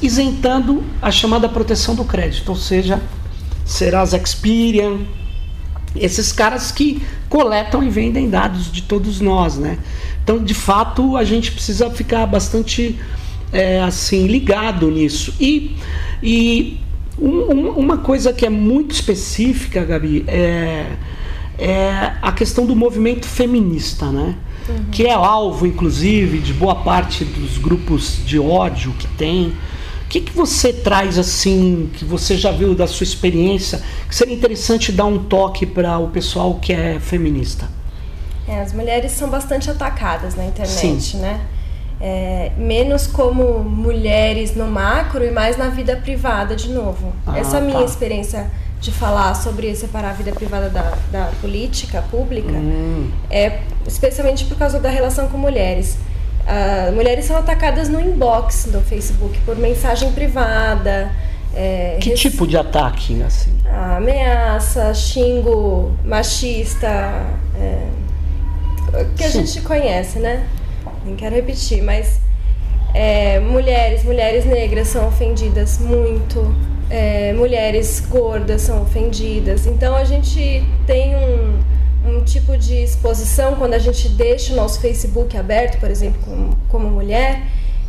isentando 0.00 0.82
a 1.00 1.10
chamada 1.10 1.48
proteção 1.48 1.94
do 1.94 2.04
crédito, 2.04 2.50
ou 2.50 2.56
seja, 2.56 3.00
Serasa 3.64 4.16
Experian, 4.16 4.98
esses 5.94 6.32
caras 6.32 6.70
que 6.70 7.02
coletam 7.28 7.82
e 7.82 7.90
vendem 7.90 8.28
dados 8.28 8.70
de 8.70 8.82
todos 8.82 9.20
nós, 9.20 9.56
né? 9.56 9.78
Então, 10.22 10.42
de 10.42 10.54
fato, 10.54 11.16
a 11.16 11.24
gente 11.24 11.50
precisa 11.50 11.90
ficar 11.90 12.26
bastante 12.26 12.98
é, 13.52 13.80
assim 13.80 14.26
ligado 14.26 14.90
nisso. 14.90 15.34
E, 15.40 15.76
e 16.22 16.80
um, 17.18 17.70
uma 17.70 17.98
coisa 17.98 18.32
que 18.32 18.46
é 18.46 18.50
muito 18.50 18.92
específica, 18.92 19.84
Gabi, 19.84 20.24
é, 20.26 20.86
é 21.58 22.12
a 22.20 22.32
questão 22.32 22.66
do 22.66 22.74
movimento 22.74 23.26
feminista, 23.26 24.10
né? 24.10 24.36
Uhum. 24.68 24.84
Que 24.90 25.06
é 25.06 25.12
alvo, 25.12 25.66
inclusive, 25.66 26.38
de 26.38 26.52
boa 26.52 26.76
parte 26.76 27.24
dos 27.24 27.58
grupos 27.58 28.18
de 28.24 28.38
ódio 28.38 28.92
que 28.92 29.06
tem. 29.08 29.48
O 30.04 30.08
que, 30.08 30.20
que 30.20 30.32
você 30.32 30.72
traz 30.72 31.18
assim, 31.18 31.90
que 31.94 32.04
você 32.04 32.36
já 32.36 32.50
viu 32.50 32.74
da 32.74 32.86
sua 32.86 33.04
experiência, 33.04 33.82
que 34.08 34.14
seria 34.14 34.34
interessante 34.34 34.92
dar 34.92 35.06
um 35.06 35.18
toque 35.18 35.64
para 35.64 35.98
o 35.98 36.08
pessoal 36.08 36.56
que 36.56 36.72
é 36.72 37.00
feminista? 37.00 37.68
É, 38.46 38.60
as 38.60 38.72
mulheres 38.72 39.12
são 39.12 39.30
bastante 39.30 39.70
atacadas 39.70 40.34
na 40.34 40.44
internet, 40.44 41.00
Sim. 41.00 41.18
né? 41.18 41.40
É, 42.04 42.50
menos 42.56 43.06
como 43.06 43.60
mulheres 43.60 44.56
no 44.56 44.66
macro 44.66 45.24
e 45.24 45.30
mais 45.30 45.56
na 45.56 45.68
vida 45.68 45.94
privada 45.96 46.56
de 46.56 46.68
novo. 46.70 47.12
Ah, 47.24 47.38
Essa 47.38 47.60
minha 47.60 47.78
tá. 47.78 47.84
experiência 47.84 48.50
de 48.80 48.90
falar 48.90 49.32
sobre 49.36 49.72
separar 49.76 50.10
a 50.10 50.12
vida 50.14 50.32
privada 50.32 50.68
da, 50.68 50.94
da 51.12 51.26
política 51.40 52.02
pública 52.10 52.50
Hum. 52.50 53.08
é 53.30 53.60
especialmente 53.86 54.44
por 54.46 54.58
causa 54.58 54.80
da 54.80 54.88
relação 54.90 55.28
com 55.28 55.38
mulheres. 55.38 55.96
Ah, 56.44 56.90
mulheres 56.92 57.24
são 57.24 57.36
atacadas 57.36 57.88
no 57.88 58.00
inbox 58.00 58.68
do 58.72 58.80
Facebook 58.80 59.38
por 59.46 59.54
mensagem 59.56 60.10
privada. 60.10 61.12
é, 61.54 61.98
Que 62.00 62.14
tipo 62.14 62.48
de 62.48 62.56
ataque, 62.56 63.22
assim? 63.22 63.52
ameaça, 63.96 64.92
xingo 64.92 65.92
machista, 66.04 66.88
é, 67.56 67.86
que 69.16 69.22
a 69.22 69.30
Sim. 69.30 69.46
gente 69.46 69.60
conhece, 69.62 70.18
né? 70.18 70.44
Nem 71.04 71.16
quero 71.16 71.34
repetir, 71.34 71.82
mas 71.82 72.20
é, 72.94 73.40
mulheres, 73.40 74.04
mulheres 74.04 74.44
negras 74.44 74.88
são 74.88 75.08
ofendidas 75.08 75.78
muito, 75.78 76.54
é, 76.90 77.32
mulheres 77.32 78.00
gordas 78.00 78.62
são 78.62 78.82
ofendidas. 78.82 79.66
Então 79.66 79.96
a 79.96 80.04
gente 80.04 80.62
tem 80.86 81.16
um, 81.16 81.60
um 82.04 82.24
tipo 82.24 82.56
de 82.56 82.74
exposição 82.82 83.56
quando 83.56 83.74
a 83.74 83.78
gente 83.78 84.08
deixa 84.10 84.52
o 84.52 84.56
nosso 84.56 84.80
Facebook 84.80 85.36
aberto, 85.36 85.78
por 85.78 85.90
exemplo, 85.90 86.20
como, 86.24 86.58
como 86.68 86.90
mulher, 86.90 87.42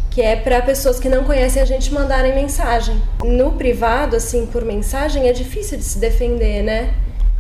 que 0.09 0.21
é 0.21 0.35
para 0.35 0.61
pessoas 0.61 0.99
que 0.99 1.09
não 1.09 1.23
conhecem 1.23 1.61
a 1.61 1.65
gente 1.65 1.93
mandarem 1.93 2.33
mensagem. 2.33 3.01
No 3.23 3.53
privado, 3.53 4.15
assim, 4.15 4.45
por 4.45 4.63
mensagem, 4.63 5.27
é 5.27 5.33
difícil 5.33 5.77
de 5.77 5.83
se 5.83 5.97
defender, 5.97 6.63
né? 6.63 6.93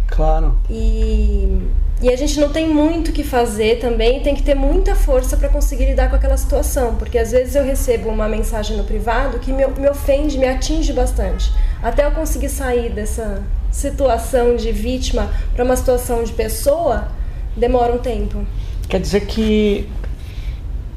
Claro. 0.07 0.57
E, 0.69 1.61
e 2.03 2.09
a 2.09 2.17
gente 2.17 2.37
não 2.37 2.49
tem 2.49 2.67
muito 2.67 3.11
o 3.11 3.13
que 3.13 3.23
fazer 3.23 3.79
também, 3.79 4.19
tem 4.19 4.35
que 4.35 4.43
ter 4.43 4.55
muita 4.55 4.93
força 4.93 5.37
para 5.37 5.47
conseguir 5.47 5.85
lidar 5.85 6.09
com 6.09 6.17
aquela 6.17 6.35
situação, 6.35 6.95
porque 6.95 7.17
às 7.17 7.31
vezes 7.31 7.55
eu 7.55 7.63
recebo 7.63 8.09
uma 8.09 8.27
mensagem 8.27 8.75
no 8.75 8.83
privado 8.83 9.39
que 9.39 9.53
me, 9.53 9.65
me 9.65 9.89
ofende, 9.89 10.37
me 10.37 10.45
atinge 10.45 10.91
bastante. 10.91 11.49
Até 11.81 12.05
eu 12.05 12.11
conseguir 12.11 12.49
sair 12.49 12.89
dessa 12.91 13.41
situação 13.71 14.57
de 14.57 14.69
vítima 14.73 15.31
para 15.55 15.63
uma 15.63 15.77
situação 15.77 16.25
de 16.25 16.33
pessoa, 16.33 17.07
demora 17.55 17.93
um 17.93 17.99
tempo. 17.99 18.45
Quer 18.89 18.99
dizer 18.99 19.21
que 19.25 19.87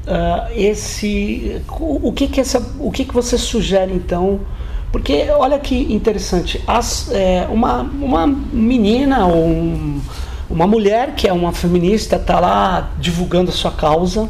ah, 0.05 0.49
esse 0.53 1.61
o, 1.79 2.09
o 2.09 2.11
que 2.11 2.27
que 2.27 2.41
essa 2.41 2.59
o 2.79 2.91
que 2.91 3.05
que 3.05 3.13
você 3.13 3.37
sugere 3.37 3.93
então? 3.93 4.41
Porque 4.91 5.25
olha 5.31 5.57
que 5.59 5.93
interessante, 5.93 6.61
as, 6.67 7.09
é, 7.11 7.47
uma 7.49 7.81
uma 7.81 8.27
menina 8.27 9.25
ou 9.27 9.45
um- 9.47 10.01
uma 10.49 10.65
mulher 10.65 11.15
que 11.15 11.27
é 11.27 11.33
uma 11.33 11.51
feminista 11.51 12.15
está 12.15 12.39
lá 12.39 12.91
divulgando 12.99 13.49
a 13.49 13.53
sua 13.53 13.71
causa, 13.71 14.29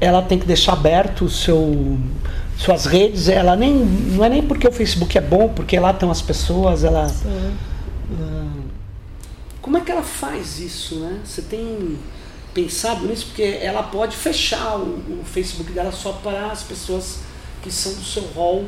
ela 0.00 0.22
tem 0.22 0.38
que 0.38 0.46
deixar 0.46 0.74
aberto 0.74 1.24
o 1.24 1.30
seu 1.30 1.98
suas 2.58 2.86
redes. 2.86 3.28
Ela 3.28 3.56
nem 3.56 3.74
não 3.74 4.24
é 4.24 4.28
nem 4.28 4.42
porque 4.42 4.66
o 4.66 4.72
Facebook 4.72 5.16
é 5.16 5.20
bom, 5.20 5.48
porque 5.48 5.78
lá 5.78 5.90
estão 5.90 6.10
as 6.10 6.22
pessoas. 6.22 6.84
Ela 6.84 7.08
Sim. 7.08 7.56
como 9.62 9.78
é 9.78 9.80
que 9.80 9.90
ela 9.90 10.02
faz 10.02 10.60
isso, 10.60 10.96
né? 10.96 11.20
Você 11.24 11.42
tem 11.42 11.98
pensado 12.52 13.06
nisso? 13.06 13.26
Porque 13.26 13.42
ela 13.42 13.82
pode 13.82 14.16
fechar 14.16 14.76
o, 14.78 15.20
o 15.20 15.22
Facebook 15.24 15.72
dela 15.72 15.92
só 15.92 16.12
para 16.12 16.52
as 16.52 16.62
pessoas 16.62 17.20
que 17.62 17.70
são 17.70 17.92
do 17.94 18.04
seu 18.04 18.22
rol 18.34 18.64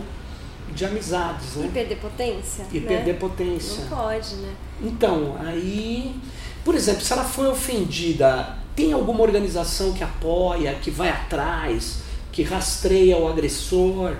de 0.72 0.84
amizades, 0.84 1.56
E 1.56 1.58
né? 1.60 1.70
perder 1.72 1.96
potência. 1.96 2.66
E 2.72 2.80
né? 2.80 2.88
perder 2.88 3.18
potência. 3.18 3.84
Não 3.84 3.96
pode, 3.96 4.34
né? 4.36 4.54
Então, 4.82 5.36
aí, 5.40 6.14
por 6.64 6.74
exemplo, 6.74 7.02
se 7.02 7.12
ela 7.12 7.24
foi 7.24 7.48
ofendida, 7.48 8.56
tem 8.76 8.92
alguma 8.92 9.22
organização 9.22 9.92
que 9.92 10.04
apoia, 10.04 10.74
que 10.74 10.90
vai 10.90 11.08
atrás, 11.08 11.98
que 12.30 12.42
rastreia 12.42 13.16
o 13.18 13.26
agressor? 13.26 14.14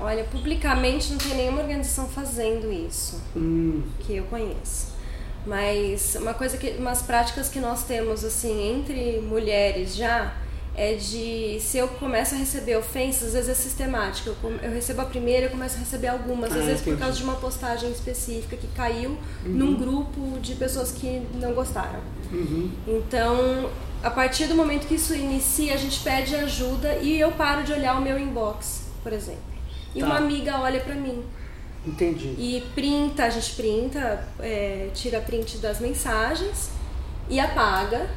Olha, 0.00 0.24
publicamente 0.24 1.10
não 1.10 1.18
tem 1.18 1.34
nenhuma 1.34 1.62
organização 1.62 2.06
fazendo 2.06 2.70
isso. 2.70 3.20
Hum, 3.34 3.82
que 4.00 4.16
eu 4.16 4.24
conheço. 4.24 4.94
Mas 5.46 6.16
uma 6.20 6.34
coisa 6.34 6.58
que 6.58 6.70
umas 6.78 7.02
práticas 7.02 7.48
que 7.48 7.60
nós 7.60 7.84
temos 7.84 8.24
assim 8.24 8.74
entre 8.74 9.20
mulheres 9.20 9.94
já 9.94 10.34
é 10.76 10.94
de 10.94 11.58
se 11.60 11.78
eu 11.78 11.88
começo 11.88 12.34
a 12.34 12.38
receber 12.38 12.76
ofensas, 12.76 13.28
às 13.28 13.32
vezes 13.32 13.48
é 13.48 13.54
sistemática. 13.54 14.30
Eu, 14.42 14.50
eu 14.62 14.70
recebo 14.70 15.00
a 15.00 15.06
primeira, 15.06 15.46
eu 15.46 15.50
começo 15.50 15.76
a 15.76 15.78
receber 15.78 16.08
algumas, 16.08 16.52
Ah, 16.52 16.56
às 16.58 16.64
vezes 16.64 16.80
entendi. 16.82 16.90
Uhum. 16.90 16.96
por 16.96 17.02
causa 17.04 17.16
de 17.18 17.24
uma 17.24 17.36
postagem 17.36 17.90
específica 17.90 18.56
que 18.56 18.66
caiu 18.68 19.16
num 19.44 19.74
grupo 19.74 20.38
de 20.40 20.54
pessoas 20.54 20.92
que 20.92 21.22
não 21.34 21.52
gostaram. 21.54 22.00
uhum. 22.30 22.70
Então, 22.86 23.70
a 24.02 24.10
partir 24.10 24.46
do 24.46 24.54
momento 24.54 24.86
que 24.86 24.94
isso 24.96 25.14
inicia, 25.14 25.72
a 25.74 25.76
gente 25.78 26.00
pede 26.00 26.34
ajuda 26.36 26.96
e 26.96 27.18
eu 27.18 27.32
paro 27.32 27.62
de 27.64 27.72
olhar 27.72 27.96
o 27.98 28.02
meu 28.02 28.18
inbox, 28.18 28.82
por 29.02 29.12
exemplo. 29.12 29.40
E 29.94 30.00
Tá. 30.00 30.06
uma 30.06 30.16
amiga 30.18 30.60
olha 30.60 30.80
pra 30.80 30.94
mim. 30.94 31.24
Entendi. 31.86 32.34
E 32.36 32.62
printa, 32.74 33.24
a 33.24 33.30
gente 33.30 33.52
printa, 33.54 34.26
é, 34.40 34.90
tira 34.92 35.20
print 35.20 35.56
das 35.58 35.80
mensagens 35.80 36.68
e 37.30 37.38
apaga. 37.40 38.10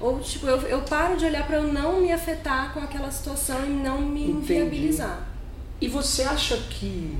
Ou, 0.00 0.20
tipo, 0.20 0.46
eu, 0.46 0.60
eu 0.62 0.82
paro 0.82 1.16
de 1.16 1.24
olhar 1.24 1.46
para 1.46 1.56
eu 1.56 1.72
não 1.72 2.00
me 2.00 2.12
afetar 2.12 2.72
com 2.72 2.80
aquela 2.80 3.10
situação 3.10 3.64
e 3.66 3.68
não 3.68 4.00
me 4.00 4.22
Entendi. 4.22 4.52
inviabilizar. 4.54 5.26
E 5.80 5.88
você 5.88 6.22
acha 6.22 6.56
que 6.56 7.16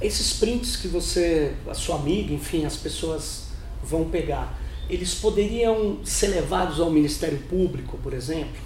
esses 0.00 0.34
prints 0.34 0.76
que 0.76 0.88
você, 0.88 1.54
a 1.68 1.74
sua 1.74 1.96
amiga, 1.96 2.32
enfim, 2.32 2.64
as 2.64 2.76
pessoas 2.76 3.44
vão 3.82 4.08
pegar, 4.08 4.58
eles 4.88 5.14
poderiam 5.14 5.98
ser 6.04 6.28
levados 6.28 6.80
ao 6.80 6.90
Ministério 6.90 7.38
Público, 7.48 7.98
por 7.98 8.12
exemplo? 8.12 8.60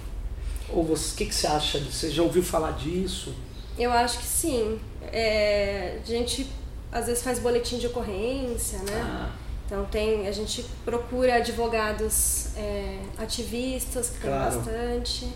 Ou 0.69 0.83
você, 0.83 1.13
o 1.13 1.17
que, 1.17 1.25
que 1.25 1.35
você 1.35 1.47
acha 1.47 1.79
disso? 1.79 1.91
Você 1.93 2.11
já 2.11 2.23
ouviu 2.23 2.43
falar 2.43 2.71
disso? 2.71 3.33
Eu 3.77 3.91
acho 3.91 4.19
que 4.19 4.25
sim. 4.25 4.79
É, 5.11 5.99
a 6.01 6.05
gente 6.05 6.47
às 6.91 7.07
vezes 7.07 7.23
faz 7.23 7.39
boletim 7.39 7.77
de 7.77 7.87
ocorrência, 7.87 8.79
né? 8.79 9.01
Ah, 9.01 9.29
Então 9.71 9.85
tem, 9.85 10.27
a 10.27 10.33
gente 10.33 10.65
procura 10.83 11.35
advogados 11.35 12.47
é, 12.57 12.99
ativistas, 13.17 14.09
que 14.09 14.19
Claro. 14.19 14.51
tem 14.51 14.57
bastante. 14.59 15.29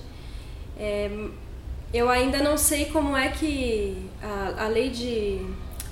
É, 0.78 1.10
eu 1.94 2.10
ainda 2.10 2.44
não 2.44 2.58
sei 2.58 2.88
como 2.88 3.16
é 3.16 3.30
que 3.30 4.10
a, 4.22 4.66
a 4.66 4.68
lei 4.68 4.90
de. 4.90 5.40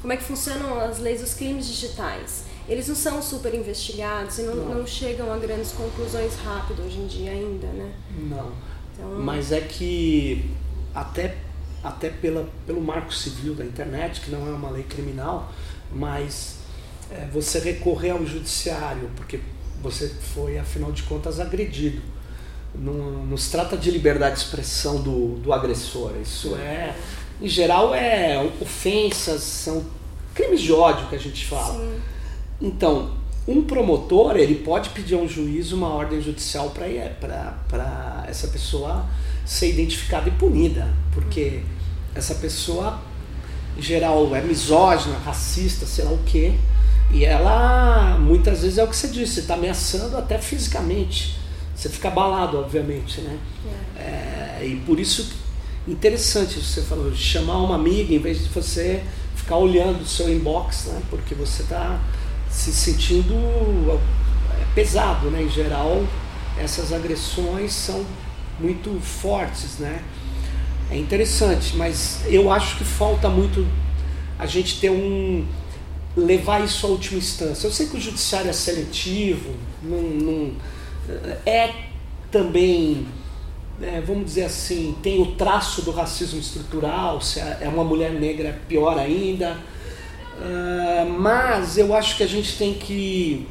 como 0.01 0.11
é 0.11 0.17
que 0.17 0.23
funcionam 0.23 0.77
as 0.77 0.99
leis 0.99 1.21
dos 1.21 1.35
crimes 1.35 1.65
digitais. 1.67 2.43
Eles 2.67 2.89
não 2.89 2.95
são 2.95 3.21
super 3.21 3.53
investigados 3.55 4.37
e 4.39 4.41
não, 4.41 4.55
Não. 4.55 4.75
não 4.75 4.85
chegam 4.87 5.31
a 5.31 5.37
grandes 5.37 5.71
conclusões 5.71 6.35
rápido 6.43 6.83
hoje 6.85 6.97
em 6.97 7.07
dia 7.07 7.31
ainda, 7.31 7.67
né? 7.67 7.93
não. 8.29 8.51
Então, 8.93 9.09
Mas 9.21 9.53
é 9.53 9.61
que 9.61 10.51
até, 10.93 11.37
até 11.81 12.09
pela, 12.09 12.49
pelo 12.67 12.81
marco 12.81 13.13
civil 13.13 13.55
da 13.55 13.63
internet, 13.63 14.19
que 14.19 14.29
não 14.29 14.45
é 14.47 14.51
uma 14.51 14.69
lei 14.69 14.83
criminal, 14.83 15.49
mas 15.93 16.57
é, 17.13 17.27
você 17.31 17.59
recorrer 17.59 18.11
ao 18.11 18.25
judiciário, 18.25 19.09
porque 19.15 19.39
você 19.81 20.09
foi, 20.33 20.57
afinal 20.57 20.91
de 20.91 21.03
contas, 21.03 21.39
agredido. 21.39 22.01
Não, 22.73 23.25
não 23.25 23.37
se 23.37 23.51
trata 23.51 23.77
de 23.77 23.91
liberdade 23.91 24.35
de 24.35 24.41
expressão 24.41 25.01
do, 25.01 25.35
do 25.37 25.53
agressor. 25.53 26.13
Isso 26.21 26.55
é, 26.55 26.95
em 27.41 27.47
geral, 27.47 27.93
é 27.93 28.51
ofensas, 28.59 29.41
são 29.41 29.85
crimes 30.33 30.61
de 30.61 30.71
ódio 30.71 31.07
que 31.07 31.15
a 31.15 31.19
gente 31.19 31.45
fala. 31.45 31.79
sim. 31.79 32.01
Então, 32.61 33.17
um 33.47 33.61
promotor 33.61 34.37
ele 34.37 34.55
pode 34.55 34.89
pedir 34.91 35.15
a 35.15 35.17
um 35.17 35.27
juiz 35.27 35.73
uma 35.73 35.89
ordem 35.89 36.21
judicial 36.21 36.69
para 36.71 38.25
essa 38.27 38.47
pessoa 38.47 39.05
ser 39.45 39.69
identificada 39.69 40.29
e 40.29 40.31
punida, 40.31 40.87
porque 41.13 41.61
essa 42.15 42.35
pessoa, 42.35 43.01
em 43.77 43.81
geral, 43.81 44.33
é 44.33 44.41
misógina, 44.41 45.17
racista, 45.17 45.85
sei 45.85 46.05
lá 46.05 46.11
o 46.11 46.19
quê, 46.19 46.53
e 47.11 47.25
ela 47.25 48.17
muitas 48.19 48.61
vezes 48.61 48.77
é 48.77 48.83
o 48.83 48.87
que 48.87 48.95
você 48.95 49.07
disse, 49.07 49.41
está 49.41 49.53
ameaçando 49.53 50.17
até 50.17 50.37
fisicamente. 50.37 51.37
Você 51.75 51.89
fica 51.89 52.07
abalado, 52.07 52.57
obviamente, 52.57 53.21
né? 53.21 53.37
É, 53.97 54.65
e 54.65 54.75
por 54.85 54.99
isso, 54.99 55.33
interessante 55.87 56.59
você 56.59 56.81
falou, 56.81 57.13
chamar 57.13 57.57
uma 57.57 57.75
amiga 57.75 58.13
em 58.13 58.19
vez 58.19 58.43
de 58.43 58.49
você 58.49 59.03
ficar 59.35 59.57
olhando 59.57 60.01
o 60.01 60.05
seu 60.05 60.31
inbox, 60.31 60.85
né? 60.85 61.01
Porque 61.09 61.35
você 61.35 61.63
está 61.63 61.99
se 62.49 62.71
sentindo 62.71 63.33
é, 63.33 64.65
pesado, 64.73 65.29
né? 65.29 65.43
Em 65.43 65.49
geral, 65.49 66.03
essas 66.57 66.93
agressões 66.93 67.73
são 67.73 68.05
muito 68.59 68.99
fortes, 69.01 69.79
né? 69.79 70.01
É 70.89 70.97
interessante, 70.97 71.75
mas 71.75 72.21
eu 72.27 72.51
acho 72.51 72.77
que 72.77 72.83
falta 72.83 73.27
muito 73.27 73.67
a 74.37 74.45
gente 74.45 74.79
ter 74.79 74.91
um 74.91 75.45
levar 76.15 76.63
isso 76.63 76.85
à 76.85 76.89
última 76.89 77.17
instância. 77.19 77.67
Eu 77.67 77.71
sei 77.71 77.87
que 77.87 77.97
o 77.97 78.01
judiciário 78.01 78.49
é 78.49 78.53
seletivo, 78.53 79.51
não, 79.81 80.01
não- 80.01 80.51
é 81.45 81.71
também, 82.31 83.05
é, 83.81 84.01
vamos 84.01 84.25
dizer 84.25 84.45
assim, 84.45 84.95
tem 85.03 85.21
o 85.21 85.33
traço 85.35 85.81
do 85.83 85.91
racismo 85.91 86.39
estrutural, 86.39 87.21
se 87.21 87.39
é 87.39 87.59
é 87.61 87.67
uma 87.69 87.83
mulher 87.83 88.11
negra 88.13 88.49
é 88.49 88.53
pior 88.67 88.97
ainda. 88.97 89.57
Ah, 90.41 91.05
mas 91.05 91.77
eu 91.77 91.93
acho 91.95 92.17
que 92.17 92.23
a 92.23 92.27
gente 92.27 92.57
tem 92.57 92.73
que 92.73 93.47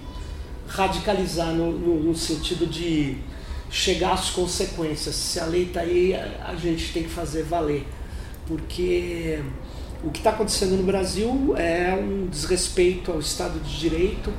radicalizar 0.68 1.48
no, 1.52 1.72
no- 1.72 2.02
no 2.02 2.14
sentido 2.16 2.66
de 2.66 3.16
chegar 3.70 4.12
às 4.14 4.30
consequências. 4.30 5.14
Se 5.14 5.40
a 5.40 5.46
lei 5.46 5.64
está 5.64 5.80
aí, 5.80 6.14
a 6.14 6.54
gente 6.56 6.92
tem 6.92 7.02
que 7.04 7.08
fazer 7.10 7.42
valer. 7.44 7.84
Porque 8.46 9.40
o 10.04 10.10
que 10.10 10.18
está 10.18 10.30
acontecendo 10.30 10.76
no 10.76 10.82
Brasil 10.82 11.54
é 11.56 11.94
um 11.94 12.26
desrespeito 12.26 13.12
ao 13.12 13.20
Estado 13.20 13.60
de 13.60 13.78
Direito, 13.78 14.32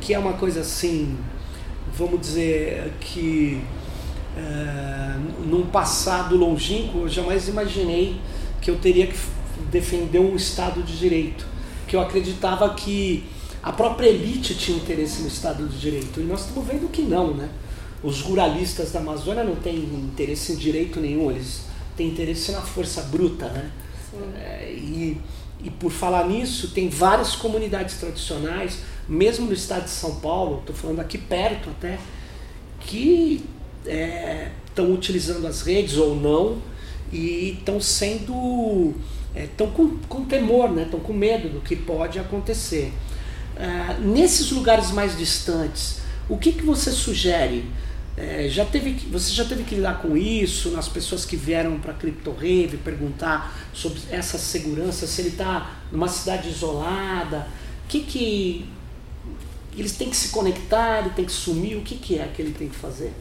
que 0.00 0.14
é 0.14 0.18
uma 0.18 0.34
coisa 0.34 0.60
assim, 0.60 1.16
vamos 1.92 2.20
dizer, 2.20 2.92
que 3.00 3.60
é, 4.36 5.16
num 5.46 5.66
passado 5.66 6.36
longínquo 6.36 7.00
eu 7.00 7.08
jamais 7.08 7.48
imaginei 7.48 8.20
que 8.60 8.70
eu 8.70 8.78
teria 8.78 9.06
que 9.06 9.18
defender 9.70 10.20
um 10.20 10.36
Estado 10.36 10.82
de 10.82 10.96
Direito. 10.96 11.44
Que 11.88 11.96
eu 11.96 12.00
acreditava 12.00 12.72
que 12.74 13.24
a 13.62 13.72
própria 13.72 14.08
elite 14.08 14.54
tinha 14.54 14.76
interesse 14.76 15.22
no 15.22 15.28
Estado 15.28 15.66
de 15.66 15.78
Direito. 15.78 16.20
E 16.20 16.24
nós 16.24 16.46
estamos 16.46 16.66
vendo 16.68 16.88
que 16.88 17.02
não, 17.02 17.34
né? 17.34 17.48
Os 18.02 18.22
ruralistas 18.22 18.92
da 18.92 19.00
Amazônia 19.00 19.44
não 19.44 19.56
têm 19.56 19.76
interesse 19.76 20.52
em 20.52 20.56
direito 20.56 21.00
nenhum, 21.00 21.30
eles 21.30 21.62
têm 21.96 22.08
interesse 22.08 22.52
na 22.52 22.62
força 22.62 23.02
bruta, 23.02 23.48
né? 23.48 23.70
É, 24.36 24.72
e, 24.72 25.20
e 25.62 25.70
por 25.70 25.90
falar 25.90 26.26
nisso, 26.26 26.68
tem 26.68 26.88
várias 26.88 27.36
comunidades 27.36 27.98
tradicionais, 27.98 28.78
mesmo 29.08 29.46
no 29.46 29.52
estado 29.52 29.84
de 29.84 29.90
São 29.90 30.16
Paulo, 30.16 30.60
estou 30.60 30.74
falando 30.74 31.00
aqui 31.00 31.18
perto 31.18 31.70
até, 31.70 31.98
que 32.80 33.44
estão 33.84 34.86
é, 34.86 34.88
utilizando 34.88 35.46
as 35.46 35.62
redes 35.62 35.96
ou 35.96 36.14
não 36.14 36.58
e 37.12 37.56
estão 37.58 37.80
sendo. 37.80 38.94
estão 39.34 39.66
é, 39.66 39.70
com, 39.70 39.98
com 40.08 40.24
temor, 40.24 40.68
estão 40.78 41.00
né? 41.00 41.06
com 41.06 41.12
medo 41.12 41.48
do 41.48 41.60
que 41.60 41.76
pode 41.76 42.18
acontecer. 42.18 42.92
É, 43.56 43.98
nesses 44.00 44.50
lugares 44.52 44.90
mais 44.90 45.16
distantes, 45.18 46.00
o 46.28 46.38
que, 46.38 46.52
que 46.52 46.62
você 46.62 46.90
sugere? 46.90 47.64
É, 48.16 48.48
já 48.48 48.64
teve, 48.64 48.92
você 49.08 49.32
já 49.32 49.44
teve 49.44 49.64
que 49.64 49.76
lidar 49.76 50.02
com 50.02 50.16
isso, 50.16 50.70
nas 50.70 50.88
pessoas 50.88 51.24
que 51.24 51.36
vieram 51.36 51.78
para 51.78 51.92
a 51.92 51.94
CryptoRave 51.94 52.78
perguntar 52.84 53.54
sobre 53.72 54.00
essa 54.10 54.36
segurança, 54.36 55.06
se 55.06 55.22
ele 55.22 55.30
está 55.30 55.78
numa 55.90 56.08
cidade 56.08 56.48
isolada, 56.48 57.48
que, 57.88 58.00
que 58.00 58.68
eles 59.76 59.92
têm 59.92 60.10
que 60.10 60.16
se 60.16 60.28
conectar, 60.28 61.00
ele 61.00 61.10
tem 61.10 61.24
que 61.24 61.32
sumir, 61.32 61.76
o 61.76 61.82
que, 61.82 61.96
que 61.96 62.18
é 62.18 62.26
que 62.26 62.42
ele 62.42 62.52
tem 62.52 62.68
que 62.68 62.76
fazer? 62.76 63.12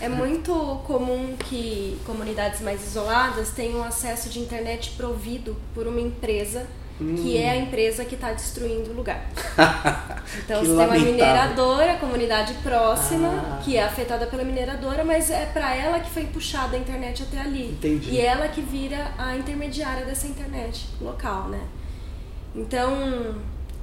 É 0.00 0.08
muito 0.08 0.52
comum 0.84 1.36
que 1.36 1.96
comunidades 2.04 2.60
mais 2.60 2.82
isoladas 2.84 3.50
tenham 3.50 3.84
acesso 3.84 4.28
de 4.28 4.40
internet 4.40 4.94
provido 4.96 5.56
por 5.72 5.86
uma 5.86 6.00
empresa 6.00 6.66
hum. 7.02 7.14
que 7.16 7.36
é 7.36 7.50
a 7.50 7.56
empresa 7.56 8.04
que 8.04 8.14
está 8.14 8.32
destruindo 8.32 8.90
o 8.90 8.94
lugar. 8.94 9.28
Então 10.44 10.60
você 10.60 10.74
tem 10.74 10.86
uma 10.86 10.98
mineradora, 10.98 11.96
comunidade 11.96 12.54
próxima, 12.62 13.28
ah. 13.28 13.60
que 13.62 13.76
é 13.76 13.84
afetada 13.84 14.26
pela 14.26 14.42
mineradora, 14.42 15.04
mas 15.04 15.30
é 15.30 15.44
para 15.44 15.74
ela 15.74 16.00
que 16.00 16.08
foi 16.08 16.24
puxada 16.24 16.74
a 16.74 16.78
internet 16.78 17.24
até 17.24 17.38
ali. 17.38 17.72
Entendi. 17.72 18.12
E 18.12 18.20
ela 18.20 18.48
que 18.48 18.62
vira 18.62 19.12
a 19.18 19.36
intermediária 19.36 20.06
dessa 20.06 20.26
internet 20.26 20.86
local, 21.02 21.48
né? 21.48 21.60
Então 22.54 23.34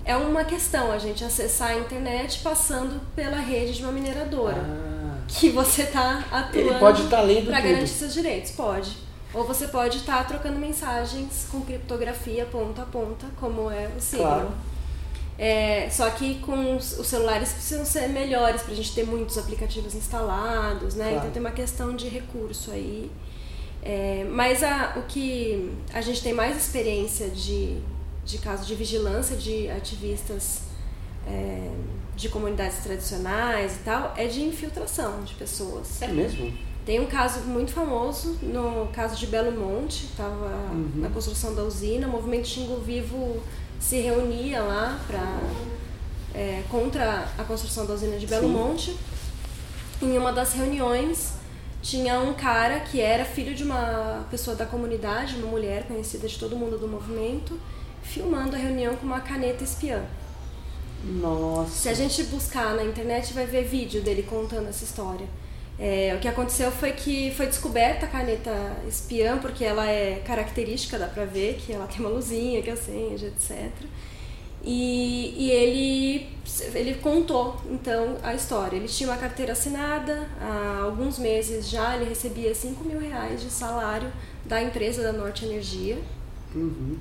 é 0.04 0.16
uma 0.16 0.44
questão 0.44 0.92
a 0.92 0.98
gente 0.98 1.24
acessar 1.24 1.70
a 1.70 1.76
internet 1.76 2.40
passando 2.40 3.00
pela 3.16 3.38
rede 3.38 3.74
de 3.74 3.84
uma 3.84 3.92
mineradora. 3.92 4.58
Ah 4.58 4.90
que 5.30 5.50
você 5.50 5.84
está 5.84 6.26
atuando 6.32 6.58
Ele 6.58 6.80
pode 6.80 7.04
estar 7.04 7.18
tá 7.18 7.24
lendo 7.24 7.46
para 7.48 7.62
garantir 7.62 7.88
seus 7.88 8.14
direitos, 8.14 8.52
pode. 8.52 8.98
Ou 9.34 9.46
você 9.46 9.68
pode 9.68 9.98
estar 9.98 10.18
tá 10.18 10.24
trocando 10.24 10.58
mensagens 10.58 11.48
com 11.52 11.62
criptografia 11.62 12.46
ponta 12.46 12.82
a 12.82 12.86
ponta, 12.86 13.28
como 13.40 13.70
é 13.70 13.90
o 13.96 14.02
Signal. 14.02 14.32
Claro. 14.32 14.52
É, 15.38 15.90
só 15.90 16.10
que 16.10 16.36
com 16.40 16.76
os, 16.76 17.00
os, 17.00 17.08
celulares 17.08 17.54
precisam 17.54 17.86
ser 17.86 18.10
melhores 18.10 18.62
para 18.62 18.74
a 18.74 18.76
gente 18.76 18.94
ter 18.94 19.06
muitos 19.06 19.38
aplicativos 19.38 19.96
instalados, 19.96 20.96
né? 20.96 21.06
Claro. 21.06 21.18
Então 21.20 21.32
tem 21.32 21.40
uma 21.40 21.52
questão 21.52 21.96
de 21.96 22.10
recurso 22.10 22.72
aí. 22.72 23.10
É, 23.82 24.28
mas 24.30 24.62
a, 24.64 24.96
o 24.98 25.04
que 25.04 25.72
a 25.94 26.02
gente 26.02 26.22
tem 26.22 26.34
mais 26.34 26.58
experiência 26.58 27.30
de, 27.30 27.78
de 28.26 28.38
casos 28.40 28.68
de 28.68 28.76
vigilância 28.76 29.38
de 29.38 29.70
ativistas 29.70 30.64
é, 31.26 31.72
de 32.18 32.28
comunidades 32.28 32.80
tradicionais 32.80 33.78
e 33.78 33.80
tal, 33.80 34.14
é 34.18 34.28
de 34.28 34.42
infiltração 34.42 35.24
de 35.24 35.36
pessoas. 35.36 36.02
É 36.02 36.08
mesmo? 36.08 36.54
Tem 36.90 37.00
um 37.00 37.06
caso 37.06 37.42
muito 37.42 37.72
famoso, 37.72 38.36
no 38.42 38.88
caso 38.92 39.16
de 39.16 39.28
Belo 39.28 39.52
Monte, 39.52 40.06
estava 40.06 40.48
uhum. 40.72 40.90
na 40.96 41.10
construção 41.10 41.54
da 41.54 41.64
usina, 41.64 42.08
o 42.08 42.10
movimento 42.10 42.48
Xingu 42.48 42.78
Vivo 42.78 43.44
se 43.80 44.00
reunia 44.00 44.64
lá 44.64 45.00
para 45.06 45.40
é, 46.34 46.64
contra 46.68 47.32
a 47.38 47.44
construção 47.44 47.86
da 47.86 47.94
usina 47.94 48.18
de 48.18 48.26
Belo 48.26 48.48
Sim. 48.48 48.54
Monte. 48.54 48.98
Em 50.02 50.18
uma 50.18 50.34
das 50.34 50.54
reuniões 50.54 51.34
tinha 51.80 52.20
um 52.22 52.34
cara 52.34 52.80
que 52.80 53.00
era 53.00 53.24
filho 53.24 53.54
de 53.54 53.64
uma 53.64 54.26
pessoa 54.32 54.56
da 54.56 54.66
comunidade, 54.66 55.36
uma 55.36 55.46
mulher 55.46 55.84
conhecida 55.84 56.28
de 56.28 56.40
todo 56.40 56.56
mundo 56.56 56.80
do 56.80 56.88
movimento, 56.88 57.60
filmando 58.02 58.56
a 58.56 58.58
reunião 58.58 58.96
com 58.96 59.06
uma 59.06 59.22
caneta 59.22 59.64
espiã. 59.64 60.04
Nossa. 61.04 61.70
Se 61.70 61.88
a 61.88 61.94
gente 61.94 62.24
buscar 62.24 62.74
na 62.74 62.84
internet, 62.84 63.32
vai 63.32 63.46
ver 63.46 63.66
vídeo 63.66 64.02
dele 64.02 64.24
contando 64.24 64.70
essa 64.70 64.84
história. 64.84 65.28
É, 65.80 66.14
o 66.16 66.20
que 66.20 66.28
aconteceu 66.28 66.72
foi 66.72 66.92
que 66.92 67.32
foi 67.32 67.46
descoberta 67.46 68.06
a 68.06 68.10
caneta 68.10 68.52
espiã, 68.88 69.38
porque 69.38 69.64
ela 69.64 69.88
é 69.88 70.22
característica, 70.26 71.00
dá 71.00 71.08
pra 71.08 71.24
ver 71.24 71.56
que 71.56 71.72
ela 71.72 71.88
tem 71.88 72.02
uma 72.02 72.10
luzinha 72.10 72.62
que 72.62 72.70
acende, 72.70 73.28
etc. 73.28 73.72
E, 74.62 75.34
e 75.38 75.52
ele, 75.52 76.28
ele 76.76 76.96
contou 76.96 77.56
então 77.72 78.18
a 78.22 78.34
história. 78.34 78.76
Ele 78.76 78.90
tinha 78.90 79.10
uma 79.10 79.18
carteira 79.18 79.54
assinada, 79.54 80.28
há 80.42 80.82
alguns 80.84 81.18
meses 81.18 81.70
já 81.70 81.96
ele 81.96 82.10
recebia 82.10 82.54
5 82.54 82.84
mil 82.84 83.00
reais 83.00 83.42
de 83.42 83.50
salário 83.50 84.12
da 84.46 84.62
empresa 84.62 85.02
da 85.02 85.14
Norte 85.14 85.46
Energia. 85.46 85.98
Uhum. 86.54 86.98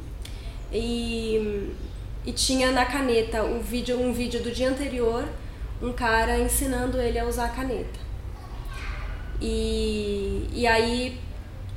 E 0.72 1.74
e 2.28 2.32
tinha 2.32 2.70
na 2.70 2.84
caneta 2.84 3.42
o 3.42 3.58
vídeo, 3.58 3.98
um 3.98 4.12
vídeo 4.12 4.42
do 4.42 4.50
dia 4.50 4.68
anterior, 4.68 5.24
um 5.80 5.94
cara 5.94 6.38
ensinando 6.38 7.00
ele 7.00 7.18
a 7.18 7.24
usar 7.24 7.46
a 7.46 7.48
caneta. 7.48 7.98
E, 9.40 10.48
e 10.52 10.66
aí 10.66 11.18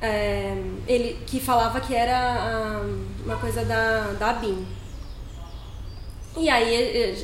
é, 0.00 0.56
ele 0.88 1.18
que 1.26 1.38
falava 1.38 1.80
que 1.80 1.94
era 1.94 2.18
a, 2.18 2.80
uma 3.24 3.36
coisa 3.36 3.64
da, 3.64 4.12
da 4.18 4.32
BIM. 4.32 4.66
E 6.36 6.48
aí 6.48 6.74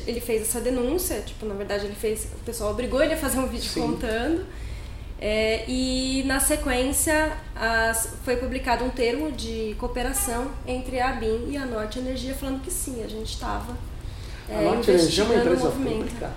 ele 0.05 0.21
fez 0.21 0.43
essa 0.43 0.61
denúncia, 0.61 1.21
tipo, 1.21 1.45
na 1.45 1.55
verdade 1.55 1.85
ele 1.85 1.95
fez, 1.95 2.27
o 2.41 2.43
pessoal 2.45 2.71
obrigou 2.71 3.01
ele 3.01 3.13
a 3.13 3.17
fazer 3.17 3.39
um 3.39 3.47
vídeo 3.47 3.69
Sim. 3.69 3.81
contando. 3.81 4.45
É, 5.21 5.65
e 5.67 6.23
na 6.25 6.39
sequência 6.39 7.33
as, 7.53 8.13
foi 8.23 8.37
publicado 8.37 8.85
um 8.85 8.89
termo 8.89 9.31
de 9.33 9.75
cooperação 9.77 10.49
entre 10.65 10.97
a 10.99 11.09
ABIN 11.09 11.49
e 11.49 11.57
a 11.57 11.65
Norte 11.65 11.99
Energia, 11.99 12.33
falando 12.33 12.61
que 12.61 12.71
sim, 12.71 13.03
a 13.03 13.07
gente 13.07 13.33
estava. 13.33 13.75
É, 14.47 14.59
a 14.59 14.61
Norte 14.61 14.91
Energia 14.91 15.23
é 15.23 15.27
uma 15.27 15.35
empresa 15.35 15.71
pública. 15.71 16.31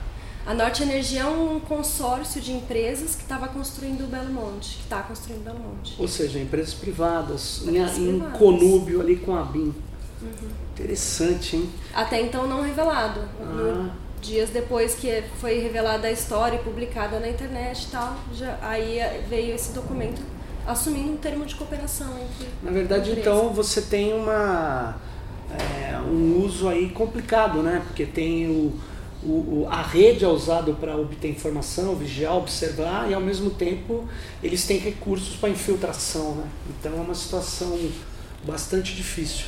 A 0.44 0.54
Norte 0.54 0.82
Energia 0.82 1.20
é 1.20 1.26
um 1.26 1.60
consórcio 1.60 2.40
de 2.40 2.52
empresas 2.52 3.14
que 3.14 3.22
estava 3.22 3.46
construindo 3.46 4.02
o 4.02 4.06
Belo 4.08 4.32
Monte, 4.32 4.76
que 4.76 4.82
está 4.82 5.00
construindo 5.02 5.42
o 5.42 5.44
Belo 5.44 5.58
Monte. 5.60 5.94
Ou 5.98 6.08
seja, 6.08 6.38
empresas 6.40 6.74
privadas, 6.74 7.62
empresas 7.62 7.98
em, 7.98 8.08
privadas. 8.08 8.38
conúbio 8.38 9.00
ali 9.00 9.16
com 9.16 9.36
a 9.36 9.42
ABIN. 9.42 9.72
Uhum. 10.20 10.32
Interessante, 10.74 11.56
hein? 11.56 11.70
Até 11.94 12.20
então 12.20 12.46
não 12.48 12.60
revelado. 12.60 13.20
Ah. 13.40 13.90
Dias 14.20 14.50
depois 14.50 14.94
que 14.94 15.22
foi 15.40 15.58
revelada 15.58 16.08
a 16.08 16.10
história 16.10 16.56
e 16.56 16.60
publicada 16.60 17.20
na 17.20 17.28
internet 17.28 17.84
e 17.84 17.90
tal, 17.90 18.16
já, 18.32 18.58
aí 18.62 18.98
veio 19.28 19.54
esse 19.54 19.72
documento 19.72 20.22
assumindo 20.66 21.12
um 21.12 21.16
termo 21.16 21.44
de 21.44 21.54
cooperação 21.54 22.08
entre. 22.18 22.48
Na 22.62 22.70
verdade, 22.70 23.12
então 23.12 23.50
você 23.50 23.82
tem 23.82 24.12
uma 24.12 24.96
é, 25.50 25.98
um 25.98 26.44
uso 26.44 26.68
aí 26.68 26.88
complicado, 26.90 27.62
né? 27.62 27.82
Porque 27.86 28.06
tem 28.06 28.48
o, 28.48 28.72
o 29.24 29.66
a 29.70 29.82
rede 29.82 30.24
é 30.24 30.28
usada 30.28 30.72
para 30.72 30.96
obter 30.96 31.28
informação, 31.28 31.94
vigiar, 31.94 32.36
observar 32.36 33.10
e 33.10 33.14
ao 33.14 33.20
mesmo 33.20 33.50
tempo 33.50 34.08
eles 34.42 34.66
têm 34.66 34.78
recursos 34.78 35.36
para 35.36 35.48
infiltração, 35.48 36.34
né? 36.34 36.48
Então 36.70 36.92
é 36.92 37.00
uma 37.00 37.14
situação 37.14 37.78
bastante 38.44 38.94
difícil. 38.94 39.46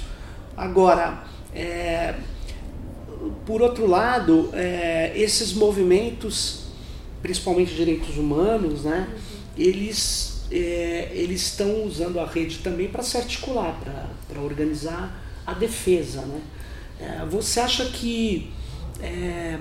Agora, 0.56 1.24
é, 1.52 2.14
por 3.44 3.62
outro 3.62 3.86
lado, 3.86 4.50
é, 4.52 5.12
esses 5.16 5.52
movimentos, 5.52 6.66
principalmente 7.20 7.74
direitos 7.74 8.16
humanos, 8.16 8.84
né, 8.84 9.08
eles 9.56 10.34
é, 10.50 11.10
eles 11.12 11.42
estão 11.42 11.84
usando 11.84 12.20
a 12.20 12.26
rede 12.26 12.58
também 12.58 12.88
para 12.88 13.02
se 13.02 13.16
articular, 13.16 13.76
para 14.28 14.40
organizar 14.40 15.20
a 15.46 15.52
defesa. 15.52 16.20
Né? 16.20 16.40
É, 17.00 17.26
você 17.26 17.60
acha 17.60 17.86
que 17.86 18.52
é, 19.04 19.58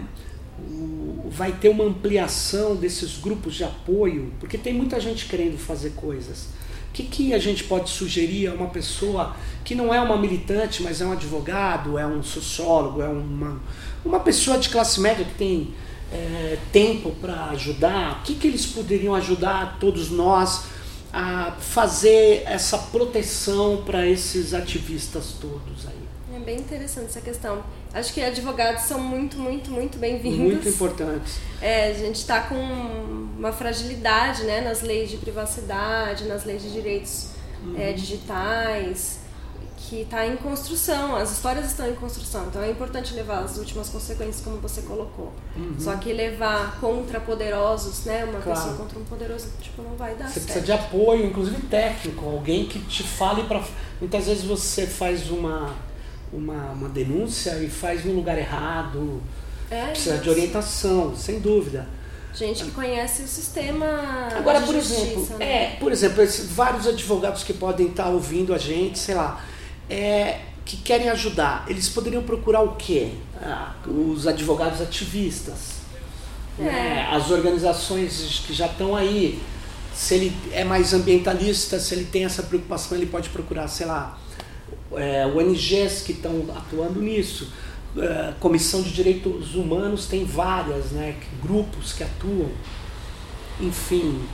o, 0.60 1.29
vai 1.29 1.51
ter 1.51 1.69
uma 1.69 1.84
ampliação 1.84 2.75
desses 2.75 3.17
grupos 3.17 3.56
de 3.56 3.63
apoio? 3.63 4.32
Porque 4.39 4.58
tem 4.58 4.73
muita 4.73 4.99
gente 4.99 5.25
querendo 5.25 5.58
fazer 5.58 5.91
coisas. 5.91 6.47
O 6.89 6.93
que, 6.93 7.03
que 7.03 7.34
a 7.34 7.39
gente 7.39 7.63
pode 7.63 7.89
sugerir 7.89 8.47
a 8.47 8.53
uma 8.53 8.69
pessoa 8.69 9.36
que 9.65 9.73
não 9.73 9.93
é 9.93 9.99
uma 9.99 10.15
militante, 10.15 10.84
mas 10.84 11.01
é 11.01 11.06
um 11.06 11.12
advogado, 11.12 11.97
é 11.97 12.06
um 12.06 12.21
sociólogo, 12.21 13.01
é 13.01 13.08
uma, 13.08 13.60
uma 14.06 14.19
pessoa 14.19 14.58
de 14.60 14.69
classe 14.69 14.99
média 15.01 15.25
que 15.25 15.34
tem 15.34 15.73
é, 16.13 16.58
tempo 16.71 17.12
para 17.19 17.45
ajudar, 17.45 18.19
o 18.19 18.23
que, 18.23 18.36
que 18.36 18.47
eles 18.47 18.65
poderiam 18.67 19.15
ajudar 19.15 19.77
todos 19.79 20.12
nós 20.12 20.65
a 21.12 21.51
fazer 21.60 22.43
essa 22.45 22.77
proteção 22.77 23.84
para 23.86 24.08
esses 24.08 24.53
ativistas 24.53 25.36
todos 25.39 25.88
aí? 25.88 26.36
É 26.36 26.39
bem 26.39 26.60
interessante 26.60 27.06
essa 27.06 27.21
questão. 27.21 27.63
Acho 27.93 28.12
que 28.12 28.21
advogados 28.21 28.84
são 28.84 28.99
muito, 28.99 29.38
muito, 29.38 29.69
muito 29.69 29.99
bem-vindos. 29.99 30.39
Muito 30.39 30.67
importantes. 30.67 31.38
É, 31.62 31.91
a 31.91 31.93
gente 31.93 32.15
está 32.15 32.41
com 32.41 32.56
uma 32.56 33.53
fragilidade 33.53 34.43
né, 34.45 34.62
nas 34.62 34.82
leis 34.82 35.12
de 35.12 35.17
privacidade, 35.17 36.25
nas 36.25 36.43
leis 36.43 36.63
de 36.63 36.71
direitos 36.71 37.27
uhum. 37.63 37.75
é, 37.77 37.93
digitais, 37.93 39.19
que 39.77 40.01
está 40.01 40.25
em 40.25 40.36
construção, 40.38 41.15
as 41.15 41.32
histórias 41.32 41.67
estão 41.67 41.88
em 41.88 41.93
construção. 41.93 42.47
Então 42.47 42.63
é 42.63 42.71
importante 42.71 43.13
levar 43.13 43.43
as 43.43 43.58
últimas 43.60 43.89
consequências, 43.89 44.43
como 44.43 44.58
você 44.58 44.82
colocou. 44.82 45.32
Uhum. 45.56 45.75
Só 45.77 45.95
que 45.97 46.12
levar 46.12 46.79
contra 46.79 47.19
poderosos, 47.19 48.06
né, 48.06 48.23
uma 48.23 48.39
claro. 48.39 48.60
pessoa 48.60 48.75
contra 48.75 48.97
um 48.97 49.03
poderoso, 49.03 49.49
tipo, 49.62 49.84
não 49.84 49.95
vai 49.95 50.15
dar 50.15 50.29
você 50.29 50.39
certo. 50.39 50.45
precisa 50.45 50.65
de 50.65 50.71
apoio, 50.71 51.27
inclusive 51.27 51.62
técnico, 51.67 52.25
alguém 52.25 52.65
que 52.65 52.79
te 52.79 53.03
fale 53.03 53.43
para. 53.43 53.62
Muitas 53.99 54.25
vezes 54.25 54.43
você 54.43 54.88
faz 54.88 55.29
uma 55.29 55.75
uma, 56.34 56.72
uma 56.72 56.89
denúncia 56.89 57.52
e 57.60 57.69
faz 57.69 58.04
no 58.04 58.13
lugar 58.13 58.38
errado. 58.38 59.22
É, 59.69 59.88
Precisa 59.88 60.15
isso. 60.15 60.24
de 60.24 60.30
orientação, 60.30 61.15
sem 61.15 61.39
dúvida. 61.39 61.88
Gente 62.34 62.63
que 62.63 62.72
conhece 62.72 63.24
o 63.24 63.28
sistema. 63.28 63.86
Agora, 64.36 64.60
por 64.62 64.74
justiça, 64.74 65.02
exemplo, 65.02 65.38
né? 65.38 65.46
é, 65.46 65.78
por 65.80 65.91
exemplo, 65.91 66.26
vários 66.50 66.88
advogados 66.88 67.43
que 67.43 67.54
podem 67.54 67.88
estar 67.88 68.10
ouvindo 68.10 68.54
a 68.54 68.58
gente, 68.58 68.98
sei 68.98 69.13
lá, 69.13 69.43
é, 69.88 70.39
que 70.65 70.78
querem 70.78 71.10
ajudar, 71.10 71.65
eles 71.67 71.89
poderiam 71.89 72.24
procurar 72.24 72.62
o 72.62 72.76
quê? 72.76 73.12
Ah, 73.39 73.76
os 73.86 74.26
advogados 74.26 74.82
ativistas, 74.82 75.82
é. 76.58 76.63
né? 76.63 77.10
as 77.12 77.30
organizações 77.30 78.43
que 78.48 78.54
já 78.54 78.65
estão 78.65 78.96
aí. 78.96 79.39
Se 79.93 80.15
ele 80.15 80.36
é 80.52 80.63
mais 80.63 80.91
ambientalista, 80.91 81.80
se 81.80 81.93
ele 81.93 82.06
tem 82.06 82.26
essa 82.26 82.41
preocupação, 82.41 82.98
ele 82.98 83.06
pode 83.06 83.30
procurar, 83.30 83.67
sei 83.67 83.86
lá, 83.86 84.17
é, 84.97 85.25
ONGs 85.25 86.01
que 86.01 86.13
estão 86.13 86.45
atuando 86.56 87.01
nisso. 87.01 87.51
É, 87.97 88.34
Comissão 88.39 88.82
de 88.82 88.91
Direitos 88.91 89.56
Humanos 89.56 90.08
tem 90.08 90.25
várias, 90.25 90.91
né, 90.91 91.15
grupos 91.41 91.93
que 91.93 92.03
atuam. 92.03 92.49
Enfim. 93.60 94.25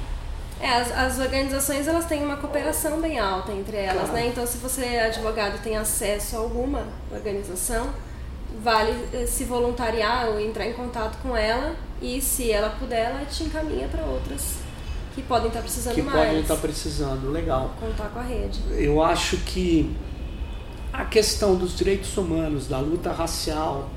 É, 0.61 0.69
as, 0.73 0.91
as 0.91 1.19
organizações 1.19 1.87
elas 1.87 2.05
têm 2.05 2.23
uma 2.23 2.37
cooperação 2.37 2.99
bem 2.99 3.19
alta 3.19 3.51
entre 3.51 3.77
elas, 3.77 4.09
claro. 4.09 4.13
né? 4.13 4.27
Então, 4.27 4.45
se 4.45 4.57
você 4.57 4.83
é 4.83 5.05
advogado 5.05 5.61
tem 5.61 5.77
acesso 5.77 6.35
a 6.35 6.39
alguma 6.39 6.85
organização, 7.11 7.89
vale 8.61 8.93
eh, 9.13 9.25
se 9.25 9.45
voluntariar 9.45 10.29
ou 10.29 10.39
entrar 10.39 10.65
em 10.67 10.73
contato 10.73 11.17
com 11.21 11.35
ela 11.35 11.75
e 12.01 12.21
se 12.21 12.51
ela 12.51 12.69
puder, 12.69 13.05
ela 13.05 13.25
te 13.25 13.43
encaminha 13.43 13.87
para 13.87 14.03
outras 14.03 14.55
que 15.15 15.21
podem 15.21 15.47
estar 15.47 15.61
precisando 15.61 15.95
que 15.95 16.01
mais. 16.01 16.17
Que 16.17 16.25
podem 16.25 16.41
estar 16.41 16.55
precisando, 16.55 17.31
legal. 17.31 17.73
Contar 17.79 18.09
com 18.09 18.19
a 18.19 18.23
rede. 18.23 18.59
Eu 18.71 19.01
acho 19.01 19.37
que 19.37 19.95
a 20.99 21.05
questão 21.05 21.55
dos 21.55 21.77
direitos 21.77 22.17
humanos, 22.17 22.67
da 22.67 22.77
luta 22.77 23.13
racial, 23.13 23.89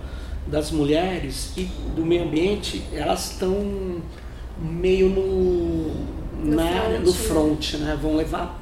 das 0.46 0.70
mulheres 0.70 1.50
e 1.56 1.64
do 1.96 2.06
meio 2.06 2.22
ambiente, 2.22 2.80
elas 2.92 3.32
estão 3.32 4.00
meio 4.56 5.08
no, 5.08 5.88
no, 6.44 6.54
na, 6.54 6.68
front, 6.68 7.04
no 7.04 7.12
front, 7.12 7.74
né? 7.74 7.98
Vão 8.00 8.14
levar 8.14 8.56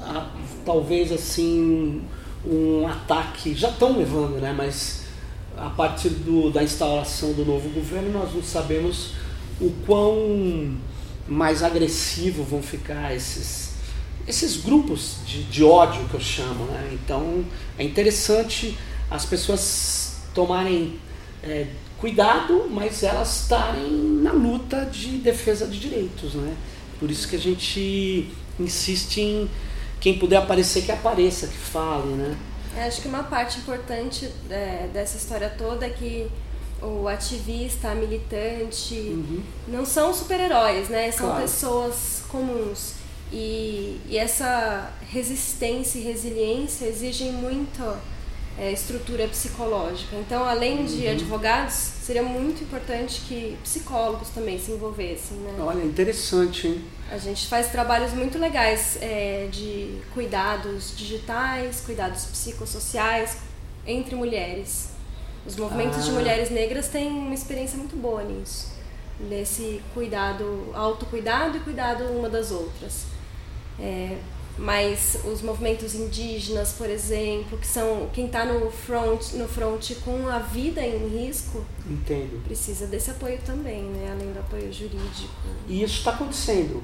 a, 0.00 0.30
talvez 0.64 1.10
assim 1.10 2.04
um 2.46 2.86
ataque, 2.86 3.54
já 3.54 3.70
estão 3.70 3.98
levando, 3.98 4.40
né? 4.40 4.54
Mas 4.56 5.06
a 5.56 5.68
partir 5.70 6.10
do, 6.10 6.50
da 6.50 6.62
instalação 6.62 7.32
do 7.32 7.44
novo 7.44 7.68
governo 7.70 8.12
nós 8.12 8.32
não 8.32 8.42
sabemos 8.42 9.14
o 9.60 9.72
quão 9.84 10.76
mais 11.26 11.60
agressivo 11.64 12.44
vão 12.44 12.62
ficar 12.62 13.12
esses 13.16 13.63
esses 14.26 14.56
grupos 14.56 15.16
de, 15.26 15.44
de 15.44 15.64
ódio 15.64 16.06
que 16.08 16.14
eu 16.14 16.20
chamo. 16.20 16.64
Né? 16.66 16.90
Então 16.92 17.44
é 17.78 17.84
interessante 17.84 18.76
as 19.10 19.24
pessoas 19.24 20.16
tomarem 20.34 20.98
é, 21.42 21.66
cuidado, 21.98 22.66
mas 22.70 23.02
elas 23.02 23.42
estarem 23.42 23.90
na 23.90 24.32
luta 24.32 24.84
de 24.86 25.18
defesa 25.18 25.66
de 25.66 25.78
direitos. 25.78 26.34
Né? 26.34 26.56
Por 26.98 27.10
isso 27.10 27.28
que 27.28 27.36
a 27.36 27.40
gente 27.40 28.30
insiste 28.58 29.20
em 29.20 29.50
quem 30.00 30.18
puder 30.18 30.36
aparecer 30.36 30.82
que 30.82 30.92
apareça, 30.92 31.46
que 31.46 31.56
fale. 31.56 32.08
Né? 32.08 32.36
É, 32.76 32.84
acho 32.84 33.02
que 33.02 33.08
uma 33.08 33.24
parte 33.24 33.58
importante 33.58 34.28
é, 34.50 34.88
dessa 34.92 35.16
história 35.16 35.48
toda 35.50 35.86
é 35.86 35.90
que 35.90 36.26
o 36.82 37.08
ativista, 37.08 37.90
a 37.90 37.94
militante, 37.94 38.94
uhum. 38.94 39.42
não 39.68 39.86
são 39.86 40.12
super-heróis, 40.12 40.88
né? 40.90 41.10
São 41.10 41.28
claro. 41.28 41.42
pessoas 41.42 42.24
comuns 42.28 43.03
e, 43.32 44.00
e 44.08 44.16
essa 44.16 44.92
resistência 45.10 45.98
e 45.98 46.02
resiliência 46.02 46.86
exigem 46.86 47.32
muito 47.32 47.82
é, 48.58 48.72
estrutura 48.72 49.26
psicológica. 49.28 50.16
Então, 50.16 50.44
além 50.44 50.84
de 50.84 51.06
uhum. 51.06 51.12
advogados, 51.12 51.74
seria 51.74 52.22
muito 52.22 52.62
importante 52.62 53.22
que 53.22 53.56
psicólogos 53.62 54.28
também 54.28 54.58
se 54.58 54.70
envolvessem. 54.70 55.36
Né? 55.38 55.56
Olha, 55.58 55.82
interessante, 55.82 56.68
hein? 56.68 56.84
A 57.10 57.18
gente 57.18 57.46
faz 57.48 57.68
trabalhos 57.70 58.12
muito 58.12 58.38
legais 58.38 58.96
é, 59.00 59.48
de 59.50 60.00
cuidados 60.12 60.96
digitais, 60.96 61.82
cuidados 61.84 62.24
psicossociais 62.26 63.36
entre 63.86 64.14
mulheres. 64.14 64.90
Os 65.46 65.56
movimentos 65.56 65.98
ah. 65.98 66.02
de 66.02 66.12
mulheres 66.12 66.50
negras 66.50 66.88
têm 66.88 67.08
uma 67.08 67.34
experiência 67.34 67.76
muito 67.76 67.96
boa 67.96 68.22
nisso. 68.22 68.72
Nesse 69.20 69.82
cuidado, 69.92 70.70
autocuidado 70.74 71.58
e 71.58 71.60
cuidado 71.60 72.04
uma 72.04 72.28
das 72.28 72.50
outras. 72.50 73.13
É, 73.78 74.18
mas 74.56 75.18
os 75.24 75.42
movimentos 75.42 75.94
indígenas, 75.94 76.72
por 76.72 76.88
exemplo, 76.88 77.58
que 77.58 77.66
são 77.66 78.08
quem 78.12 78.26
está 78.26 78.44
no 78.44 78.70
front, 78.70 79.32
no 79.32 79.48
front 79.48 79.92
com 80.04 80.28
a 80.28 80.38
vida 80.38 80.80
em 80.80 81.08
risco, 81.08 81.64
Entendo. 81.88 82.42
precisa 82.44 82.86
desse 82.86 83.10
apoio 83.10 83.38
também, 83.44 83.82
né? 83.82 84.12
além 84.12 84.32
do 84.32 84.38
apoio 84.38 84.72
jurídico. 84.72 85.34
E 85.68 85.82
isso 85.82 85.98
está 85.98 86.12
acontecendo? 86.12 86.82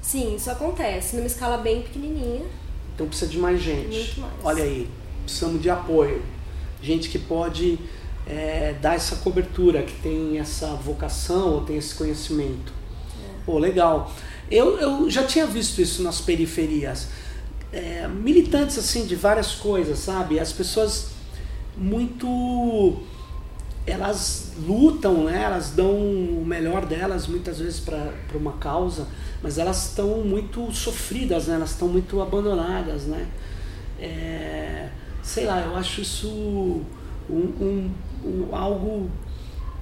Sim, 0.00 0.36
isso 0.36 0.48
acontece 0.48 1.16
numa 1.16 1.26
escala 1.26 1.56
bem 1.56 1.82
pequenininha. 1.82 2.46
Então 2.94 3.08
precisa 3.08 3.30
de 3.30 3.38
mais 3.38 3.60
gente. 3.60 3.88
Muito 3.88 4.20
mais. 4.20 4.32
Olha 4.44 4.62
aí, 4.62 4.88
precisamos 5.24 5.60
de 5.60 5.68
apoio. 5.68 6.22
Gente 6.80 7.08
que 7.08 7.18
pode 7.18 7.80
é, 8.26 8.76
dar 8.80 8.94
essa 8.94 9.16
cobertura, 9.16 9.82
que 9.82 10.00
tem 10.00 10.38
essa 10.38 10.68
vocação 10.68 11.54
ou 11.54 11.60
tem 11.62 11.76
esse 11.76 11.96
conhecimento. 11.96 12.72
É. 12.72 13.44
Pô, 13.44 13.58
legal. 13.58 14.12
Eu, 14.50 14.78
eu 14.78 15.10
já 15.10 15.24
tinha 15.24 15.46
visto 15.46 15.80
isso 15.80 16.02
nas 16.02 16.20
periferias. 16.20 17.08
É, 17.72 18.06
militantes 18.08 18.78
assim 18.78 19.06
de 19.06 19.16
várias 19.16 19.52
coisas, 19.52 19.98
sabe? 19.98 20.38
As 20.38 20.52
pessoas 20.52 21.08
muito 21.76 22.96
elas 23.86 24.52
lutam, 24.66 25.24
né? 25.24 25.42
elas 25.44 25.70
dão 25.70 25.94
o 25.94 26.44
melhor 26.44 26.84
delas 26.84 27.28
muitas 27.28 27.60
vezes 27.60 27.78
para 27.78 28.12
uma 28.34 28.54
causa, 28.54 29.06
mas 29.40 29.58
elas 29.58 29.90
estão 29.90 30.24
muito 30.24 30.72
sofridas, 30.72 31.46
né? 31.46 31.54
elas 31.54 31.70
estão 31.70 31.86
muito 31.86 32.20
abandonadas. 32.20 33.04
Né? 33.04 33.28
É, 34.00 34.88
sei 35.22 35.46
lá, 35.46 35.60
eu 35.60 35.76
acho 35.76 36.00
isso 36.00 36.28
um, 36.28 36.82
um, 37.30 37.90
um, 38.24 38.48
algo 38.50 39.08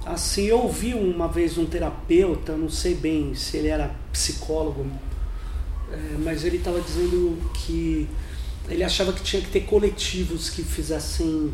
Assim, 0.06 0.44
eu 0.44 0.58
ouvi 0.60 0.92
uma 0.92 1.28
vez 1.28 1.56
um 1.56 1.64
terapeuta, 1.64 2.54
não 2.56 2.68
sei 2.68 2.94
bem 2.94 3.34
se 3.34 3.56
ele 3.56 3.68
era 3.68 3.94
psicólogo, 4.12 4.86
é, 5.90 6.16
mas 6.18 6.44
ele 6.44 6.58
estava 6.58 6.78
dizendo 6.80 7.38
que 7.54 8.06
ele 8.68 8.84
achava 8.84 9.12
que 9.14 9.22
tinha 9.22 9.40
que 9.40 9.48
ter 9.48 9.60
coletivos 9.60 10.50
que 10.50 10.62
fizessem, 10.62 11.52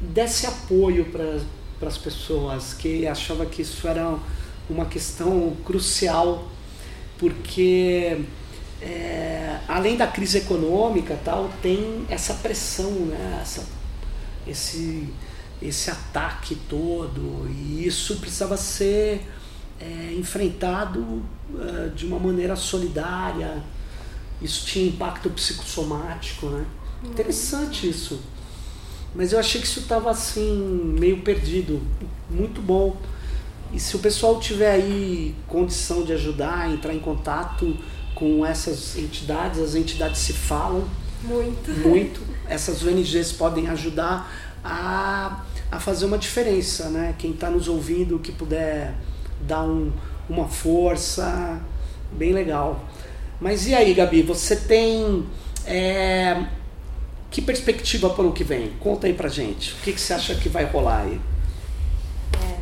desse 0.00 0.46
apoio 0.46 1.06
para 1.06 1.88
as 1.88 1.96
pessoas, 1.96 2.74
que 2.74 3.06
achava 3.06 3.46
que 3.46 3.62
isso 3.62 3.88
era 3.88 4.18
uma 4.68 4.84
questão 4.84 5.56
crucial, 5.64 6.46
porque 7.18 8.18
é, 8.82 9.58
além 9.66 9.96
da 9.96 10.06
crise 10.06 10.38
econômica 10.38 11.18
tal, 11.24 11.50
tem 11.62 12.04
essa 12.08 12.34
pressão, 12.34 12.90
né? 12.90 13.38
essa, 13.42 13.66
esse 14.46 15.08
esse 15.62 15.90
ataque 15.90 16.54
todo 16.68 17.48
e 17.48 17.86
isso 17.86 18.16
precisava 18.16 18.56
ser 18.56 19.26
é, 19.80 20.14
enfrentado 20.16 21.00
uh, 21.00 21.90
de 21.94 22.06
uma 22.06 22.18
maneira 22.18 22.56
solidária. 22.56 23.62
Isso 24.40 24.66
tinha 24.66 24.88
impacto 24.88 25.28
psicossomático, 25.30 26.46
né? 26.46 26.64
Uhum. 27.02 27.10
Interessante 27.10 27.88
isso. 27.88 28.20
Mas 29.14 29.32
eu 29.32 29.38
achei 29.38 29.60
que 29.60 29.66
isso 29.66 29.80
estava 29.80 30.10
assim 30.10 30.96
meio 30.98 31.22
perdido. 31.22 31.80
Muito 32.30 32.62
bom. 32.62 32.96
E 33.72 33.78
se 33.78 33.96
o 33.96 33.98
pessoal 33.98 34.40
tiver 34.40 34.72
aí 34.72 35.34
condição 35.46 36.04
de 36.04 36.12
ajudar, 36.12 36.70
entrar 36.70 36.94
em 36.94 37.00
contato 37.00 37.76
com 38.14 38.44
essas 38.44 38.96
entidades, 38.96 39.60
as 39.60 39.74
entidades 39.74 40.20
se 40.20 40.32
falam 40.32 40.88
muito. 41.22 41.70
Muito. 41.86 42.20
Essas 42.48 42.82
ONGs 42.82 43.32
podem 43.32 43.68
ajudar 43.68 44.30
a 44.64 45.44
a 45.70 45.78
fazer 45.78 46.06
uma 46.06 46.18
diferença, 46.18 46.88
né? 46.88 47.14
Quem 47.18 47.30
está 47.30 47.48
nos 47.48 47.68
ouvindo, 47.68 48.18
que 48.18 48.32
puder 48.32 48.94
dar 49.40 49.62
um, 49.62 49.92
uma 50.28 50.48
força, 50.48 51.60
bem 52.12 52.32
legal. 52.32 52.84
Mas 53.40 53.66
e 53.66 53.74
aí, 53.74 53.94
Gabi, 53.94 54.22
você 54.22 54.56
tem 54.56 55.24
é, 55.64 56.44
que 57.30 57.40
perspectiva 57.40 58.10
para 58.10 58.24
o 58.24 58.32
que 58.32 58.44
vem? 58.44 58.72
Conta 58.80 59.06
aí 59.06 59.14
pra 59.14 59.28
gente. 59.28 59.74
O 59.74 59.76
que, 59.78 59.92
que 59.92 60.00
você 60.00 60.12
acha 60.12 60.34
que 60.34 60.48
vai 60.48 60.64
rolar 60.64 61.02
aí? 61.02 61.20
É, 62.42 62.58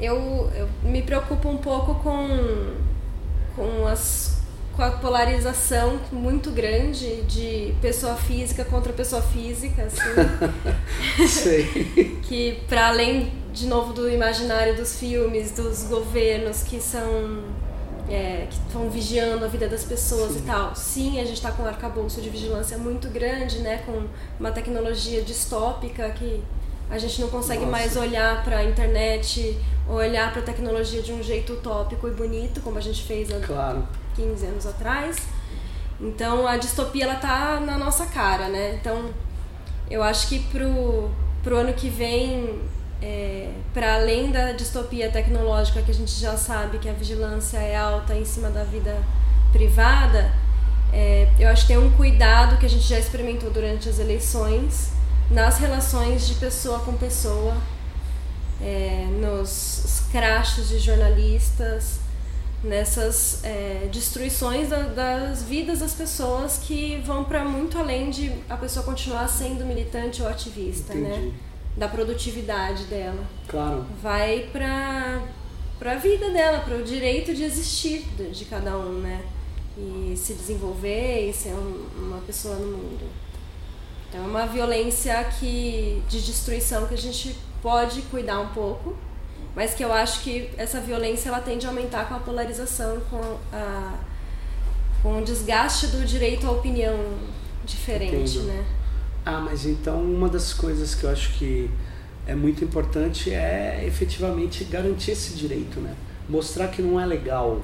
eu, 0.00 0.50
eu 0.54 0.68
me 0.82 1.02
preocupo 1.02 1.48
um 1.48 1.56
pouco 1.56 1.94
com, 1.96 2.74
com 3.54 3.86
as 3.86 4.35
com 4.76 4.82
a 4.82 4.90
polarização 4.90 5.98
muito 6.12 6.50
grande 6.50 7.22
de 7.22 7.74
pessoa 7.80 8.14
física 8.14 8.62
contra 8.64 8.92
pessoa 8.92 9.22
física, 9.22 9.84
assim. 9.84 10.68
Sei. 11.26 12.20
que 12.28 12.60
para 12.68 12.88
além 12.88 13.32
de 13.54 13.66
novo 13.66 13.94
do 13.94 14.08
imaginário 14.10 14.76
dos 14.76 14.98
filmes, 14.98 15.52
dos 15.52 15.84
governos 15.84 16.62
que 16.62 16.78
são 16.78 17.44
é, 18.08 18.46
que 18.50 18.56
estão 18.66 18.90
vigiando 18.90 19.44
a 19.46 19.48
vida 19.48 19.66
das 19.66 19.82
pessoas 19.82 20.32
Sim. 20.32 20.38
e 20.38 20.42
tal. 20.42 20.76
Sim, 20.76 21.20
a 21.20 21.24
gente 21.24 21.36
está 21.36 21.50
com 21.50 21.62
um 21.62 21.66
arcabouço 21.66 22.20
de 22.20 22.28
vigilância 22.28 22.76
muito 22.76 23.08
grande, 23.08 23.60
né, 23.60 23.82
com 23.86 24.04
uma 24.38 24.52
tecnologia 24.52 25.22
distópica 25.22 26.10
que 26.10 26.42
a 26.88 26.98
gente 26.98 27.20
não 27.20 27.28
consegue 27.28 27.64
Nossa. 27.64 27.72
mais 27.72 27.96
olhar 27.96 28.44
para 28.44 28.58
a 28.58 28.64
internet, 28.64 29.58
olhar 29.88 30.30
para 30.32 30.42
a 30.42 30.44
tecnologia 30.44 31.02
de 31.02 31.12
um 31.12 31.22
jeito 31.22 31.54
utópico 31.54 32.06
e 32.06 32.10
bonito, 32.12 32.60
como 32.60 32.78
a 32.78 32.80
gente 32.80 33.02
fez 33.02 33.32
há 33.32 33.40
claro. 33.40 33.82
15 34.16 34.46
anos 34.46 34.66
atrás. 34.66 35.16
Então 36.00 36.46
a 36.46 36.56
distopia 36.56 37.04
ela 37.04 37.16
tá 37.16 37.60
na 37.60 37.78
nossa 37.78 38.06
cara, 38.06 38.48
né? 38.48 38.74
Então 38.80 39.10
eu 39.90 40.02
acho 40.02 40.28
que 40.28 40.40
pro, 40.40 41.10
pro 41.42 41.56
ano 41.56 41.72
que 41.72 41.88
vem, 41.88 42.60
é, 43.00 43.50
para 43.72 43.94
além 43.94 44.30
da 44.30 44.52
distopia 44.52 45.10
tecnológica 45.10 45.82
que 45.82 45.90
a 45.90 45.94
gente 45.94 46.12
já 46.12 46.36
sabe 46.36 46.78
que 46.78 46.88
a 46.88 46.92
vigilância 46.92 47.58
é 47.58 47.76
alta 47.76 48.14
em 48.14 48.24
cima 48.24 48.50
da 48.50 48.64
vida 48.64 49.00
privada, 49.52 50.32
é, 50.92 51.28
eu 51.38 51.48
acho 51.48 51.62
que 51.62 51.68
tem 51.68 51.78
um 51.78 51.90
cuidado 51.92 52.58
que 52.58 52.66
a 52.66 52.68
gente 52.68 52.84
já 52.84 52.98
experimentou 52.98 53.50
durante 53.50 53.88
as 53.88 53.98
eleições 53.98 54.96
nas 55.30 55.58
relações 55.58 56.26
de 56.26 56.34
pessoa 56.34 56.78
com 56.80 56.92
pessoa, 56.92 57.56
é, 58.60 59.06
nos 59.20 60.04
crachos 60.10 60.68
de 60.68 60.78
jornalistas, 60.78 61.98
nessas 62.66 63.44
é, 63.44 63.88
destruições 63.90 64.68
da, 64.68 64.82
das 64.82 65.42
vidas 65.42 65.78
das 65.78 65.94
pessoas 65.94 66.58
que 66.58 67.00
vão 67.04 67.24
para 67.24 67.44
muito 67.44 67.78
além 67.78 68.10
de 68.10 68.32
a 68.48 68.56
pessoa 68.56 68.84
continuar 68.84 69.28
sendo 69.28 69.64
militante 69.64 70.20
ou 70.20 70.28
ativista, 70.28 70.92
né? 70.92 71.08
Entendi. 71.08 71.26
né? 71.26 71.34
Da 71.76 71.88
produtividade 71.88 72.84
dela. 72.84 73.24
Claro. 73.48 73.86
Vai 74.02 74.48
para 74.52 75.22
para 75.78 75.92
a 75.92 75.96
vida 75.96 76.30
dela, 76.30 76.60
para 76.60 76.76
o 76.76 76.82
direito 76.82 77.34
de 77.34 77.44
existir 77.44 78.06
de, 78.16 78.30
de, 78.30 78.44
cada 78.46 78.78
um, 78.78 79.00
né? 79.00 79.22
E 79.76 80.14
se 80.16 80.32
desenvolver 80.32 81.28
e 81.28 81.34
ser 81.34 81.52
um, 81.52 81.86
uma 81.98 82.18
pessoa 82.20 82.56
no 82.56 82.78
mundo. 82.78 83.04
Então 84.08 84.24
é 84.24 84.26
uma 84.26 84.46
violência 84.46 85.22
que 85.38 86.02
de 86.08 86.22
destruição 86.22 86.86
que 86.86 86.94
a 86.94 86.98
gente 86.98 87.36
pode 87.60 88.00
cuidar 88.02 88.40
um 88.40 88.48
pouco 88.48 88.96
mas 89.54 89.74
que 89.74 89.82
eu 89.82 89.92
acho 89.92 90.20
que 90.22 90.50
essa 90.56 90.80
violência 90.80 91.28
ela 91.28 91.40
tende 91.40 91.66
a 91.66 91.70
aumentar 91.70 92.08
com 92.08 92.14
a 92.14 92.18
polarização, 92.18 93.00
com, 93.10 93.38
a, 93.52 93.94
com 95.02 95.18
o 95.18 95.24
desgaste 95.24 95.88
do 95.88 96.04
direito 96.04 96.46
à 96.46 96.50
opinião 96.50 96.96
diferente, 97.64 98.38
Entendo. 98.38 98.46
né? 98.48 98.64
Ah, 99.24 99.40
mas 99.40 99.66
então 99.66 100.00
uma 100.00 100.28
das 100.28 100.52
coisas 100.52 100.94
que 100.94 101.04
eu 101.04 101.10
acho 101.10 101.32
que 101.38 101.70
é 102.26 102.34
muito 102.34 102.62
importante 102.64 103.32
é 103.32 103.84
efetivamente 103.86 104.64
garantir 104.64 105.12
esse 105.12 105.34
direito, 105.34 105.80
né? 105.80 105.94
Mostrar 106.28 106.68
que 106.68 106.82
não 106.82 107.00
é 107.00 107.06
legal 107.06 107.62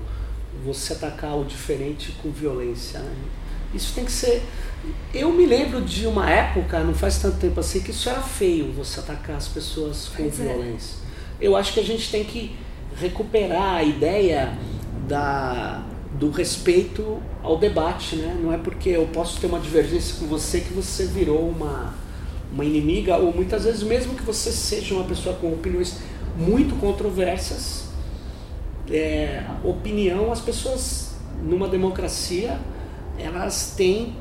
você 0.65 0.93
atacar 0.93 1.37
o 1.37 1.45
diferente 1.45 2.13
com 2.23 2.31
violência. 2.31 3.01
Né? 3.01 3.15
Isso 3.75 3.95
tem 3.95 4.05
que 4.05 4.13
ser. 4.13 4.43
Eu 5.13 5.33
me 5.33 5.47
lembro 5.47 5.81
de 5.81 6.07
uma 6.07 6.29
época, 6.29 6.81
não 6.81 6.95
faz 6.95 7.19
tanto 7.19 7.39
tempo 7.39 7.59
assim, 7.61 7.81
que 7.81 7.91
isso 7.91 8.09
era 8.09 8.21
feio, 8.21 8.73
você 8.73 9.01
atacar 9.01 9.37
as 9.37 9.49
pessoas 9.49 10.09
com 10.09 10.23
pois 10.23 10.41
é. 10.41 10.45
violência. 10.45 10.97
É 10.97 11.02
eu 11.43 11.57
acho 11.57 11.73
que 11.75 11.81
a 11.81 11.85
gente 11.85 12.11
tem 12.11 12.23
que 12.23 12.55
recuperar 12.97 13.75
a 13.77 13.83
ideia 13.83 14.57
da, 15.09 15.83
do 16.15 16.31
respeito 16.31 17.21
ao 17.43 17.59
debate, 17.59 18.15
né? 18.15 18.39
Não 18.41 18.53
é 18.53 18.57
porque 18.57 18.91
eu 18.91 19.09
posso 19.13 19.41
ter 19.41 19.49
uma 19.49 19.59
divergência 19.59 20.15
com 20.21 20.27
você 20.27 20.61
que 20.61 20.73
você 20.73 21.05
virou 21.05 21.49
uma, 21.49 21.95
uma 22.53 22.65
inimiga, 22.65 23.17
ou 23.17 23.35
muitas 23.35 23.65
vezes, 23.65 23.83
mesmo 23.83 24.15
que 24.15 24.23
você 24.23 24.53
seja 24.53 24.95
uma 24.95 25.05
pessoa 25.05 25.35
com 25.35 25.53
opiniões 25.53 25.99
muito 26.37 26.77
controversas, 26.77 27.89
é, 28.89 29.45
opinião, 29.65 30.31
as 30.31 30.41
pessoas 30.41 31.17
numa 31.43 31.67
democracia, 31.67 32.59
elas 33.19 33.75
têm 33.77 34.15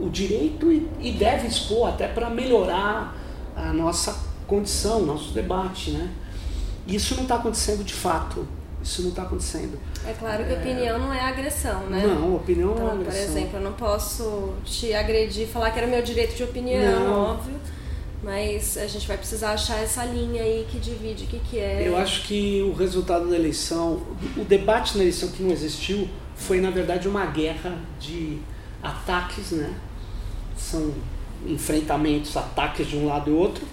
o 0.00 0.08
direito 0.08 0.70
e, 0.70 0.88
e 1.00 1.10
devem 1.10 1.48
expor 1.48 1.88
até 1.88 2.06
para 2.06 2.30
melhorar 2.30 3.16
a 3.56 3.72
nossa 3.72 4.16
condição, 4.46 5.04
nosso 5.04 5.32
debate, 5.34 5.90
né? 5.90 6.08
Isso 6.88 7.14
não 7.14 7.24
está 7.24 7.36
acontecendo 7.36 7.84
de 7.84 7.92
fato. 7.92 8.48
Isso 8.82 9.02
não 9.02 9.10
está 9.10 9.22
acontecendo. 9.22 9.78
É 10.06 10.12
claro 10.12 10.44
que 10.44 10.52
é... 10.52 10.58
opinião 10.58 10.98
não 10.98 11.12
é 11.12 11.20
agressão, 11.20 11.86
né? 11.88 12.06
Não, 12.06 12.36
opinião 12.36 12.72
então, 12.72 12.84
não 12.84 12.92
é 12.92 12.94
então, 12.94 13.00
agressão. 13.02 13.26
Por 13.26 13.38
exemplo, 13.38 13.58
eu 13.58 13.62
não 13.62 13.72
posso 13.72 14.54
te 14.64 14.94
agredir, 14.94 15.46
falar 15.46 15.70
que 15.70 15.78
era 15.78 15.86
meu 15.86 16.00
direito 16.00 16.34
de 16.36 16.44
opinião, 16.44 17.04
não. 17.04 17.20
óbvio. 17.32 17.54
Mas 18.22 18.76
a 18.76 18.86
gente 18.86 19.06
vai 19.06 19.16
precisar 19.16 19.52
achar 19.52 19.78
essa 19.80 20.04
linha 20.04 20.42
aí 20.42 20.66
que 20.68 20.78
divide 20.78 21.24
o 21.24 21.26
que, 21.26 21.38
que 21.38 21.58
é. 21.58 21.86
Eu 21.86 21.96
acho 21.96 22.26
que 22.26 22.62
o 22.62 22.72
resultado 22.72 23.28
da 23.28 23.36
eleição, 23.36 24.02
o 24.36 24.44
debate 24.44 24.96
na 24.96 25.04
eleição 25.04 25.28
que 25.28 25.42
não 25.42 25.52
existiu, 25.52 26.08
foi 26.34 26.60
na 26.60 26.70
verdade 26.70 27.06
uma 27.06 27.26
guerra 27.26 27.78
de 28.00 28.38
ataques, 28.82 29.52
né? 29.52 29.72
São 30.56 30.92
enfrentamentos, 31.46 32.36
ataques 32.36 32.86
de 32.88 32.96
um 32.96 33.06
lado 33.06 33.30
e 33.30 33.32
outro 33.34 33.64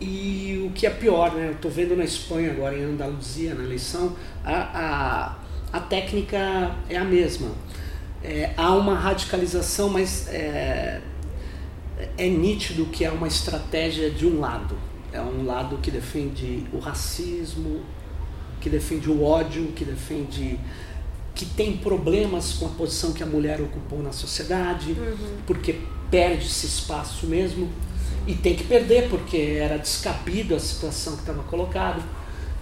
e 0.00 0.64
o 0.66 0.72
que 0.72 0.86
é 0.86 0.90
pior, 0.90 1.34
né? 1.34 1.48
Eu 1.48 1.52
estou 1.52 1.70
vendo 1.70 1.94
na 1.94 2.04
Espanha 2.04 2.50
agora, 2.50 2.76
em 2.76 2.82
Andaluzia, 2.82 3.54
na 3.54 3.62
eleição, 3.62 4.16
a, 4.42 5.36
a, 5.72 5.78
a 5.78 5.80
técnica 5.80 6.74
é 6.88 6.96
a 6.96 7.04
mesma. 7.04 7.50
É, 8.22 8.52
há 8.56 8.74
uma 8.74 8.94
radicalização, 8.94 9.90
mas 9.90 10.26
é, 10.28 11.02
é 12.16 12.28
nítido 12.28 12.86
que 12.86 13.04
é 13.04 13.10
uma 13.10 13.28
estratégia 13.28 14.10
de 14.10 14.26
um 14.26 14.40
lado. 14.40 14.76
É 15.12 15.20
um 15.20 15.44
lado 15.44 15.78
que 15.78 15.90
defende 15.90 16.64
o 16.72 16.78
racismo, 16.78 17.80
que 18.60 18.70
defende 18.70 19.10
o 19.10 19.22
ódio, 19.22 19.68
que 19.72 19.84
defende 19.84 20.58
que 21.34 21.44
tem 21.44 21.76
problemas 21.76 22.54
com 22.54 22.66
a 22.66 22.68
posição 22.70 23.12
que 23.12 23.22
a 23.22 23.26
mulher 23.26 23.60
ocupou 23.60 24.02
na 24.02 24.12
sociedade, 24.12 24.92
uhum. 24.92 25.38
porque 25.46 25.78
perde 26.10 26.46
esse 26.46 26.66
espaço 26.66 27.26
mesmo 27.26 27.70
e 28.26 28.34
tem 28.34 28.54
que 28.54 28.64
perder 28.64 29.08
porque 29.08 29.58
era 29.60 29.78
descabido 29.78 30.54
a 30.54 30.60
situação 30.60 31.14
que 31.14 31.20
estava 31.20 31.42
colocado, 31.44 32.02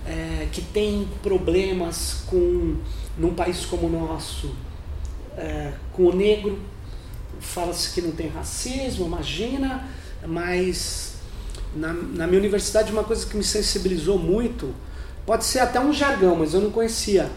é, 0.07 0.47
que 0.51 0.63
tem 0.63 1.09
problemas 1.23 2.23
com 2.27 2.77
num 3.17 3.35
país 3.35 3.67
como 3.67 3.87
o 3.87 3.91
nosso 3.91 4.55
é, 5.37 5.73
com 5.93 6.05
o 6.05 6.15
negro 6.15 6.59
fala-se 7.41 7.93
que 7.95 8.01
não 8.01 8.13
tem 8.13 8.29
racismo, 8.29 9.07
imagina, 9.07 9.89
mas 10.27 11.15
na, 11.75 11.93
na 11.93 12.27
minha 12.27 12.39
universidade 12.39 12.93
uma 12.93 13.05
coisa 13.05 13.27
que 13.27 13.37
me 13.37 13.45
sensibilizou 13.45 14.19
muito 14.19 14.75
pode 15.27 15.45
ser 15.45 15.61
até 15.61 15.79
um 15.81 15.93
jargão, 15.93 16.37
mas 16.37 16.55
eu 16.55 16.61
não 16.61 16.71
conhecia. 16.71 17.31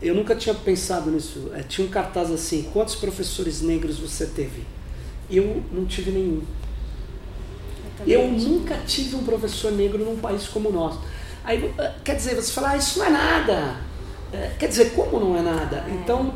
Eu 0.00 0.14
nunca 0.14 0.34
tinha 0.34 0.54
pensado 0.54 1.10
nisso. 1.10 1.50
É, 1.54 1.62
tinha 1.62 1.86
um 1.86 1.90
cartaz 1.90 2.30
assim: 2.30 2.68
quantos 2.72 2.94
professores 2.94 3.62
negros 3.62 3.98
você 3.98 4.26
teve? 4.26 4.64
Eu 5.30 5.62
não 5.72 5.86
tive 5.86 6.10
nenhum. 6.10 6.42
Eu 8.06 8.28
nunca 8.28 8.76
tive 8.86 9.16
um 9.16 9.24
professor 9.24 9.72
negro 9.72 10.04
num 10.04 10.16
país 10.16 10.46
como 10.48 10.68
o 10.68 10.72
nosso. 10.72 11.00
Aí, 11.44 11.72
eh, 11.78 11.92
quer 12.02 12.16
dizer, 12.16 12.34
você 12.34 12.52
fala, 12.52 12.70
ah, 12.70 12.76
isso 12.76 12.98
não 12.98 13.06
é 13.06 13.10
nada. 13.10 13.76
É, 14.32 14.50
quer 14.58 14.68
dizer, 14.68 14.92
como 14.94 15.20
não 15.20 15.36
é 15.36 15.42
nada? 15.42 15.84
É. 15.88 15.90
Então, 15.92 16.34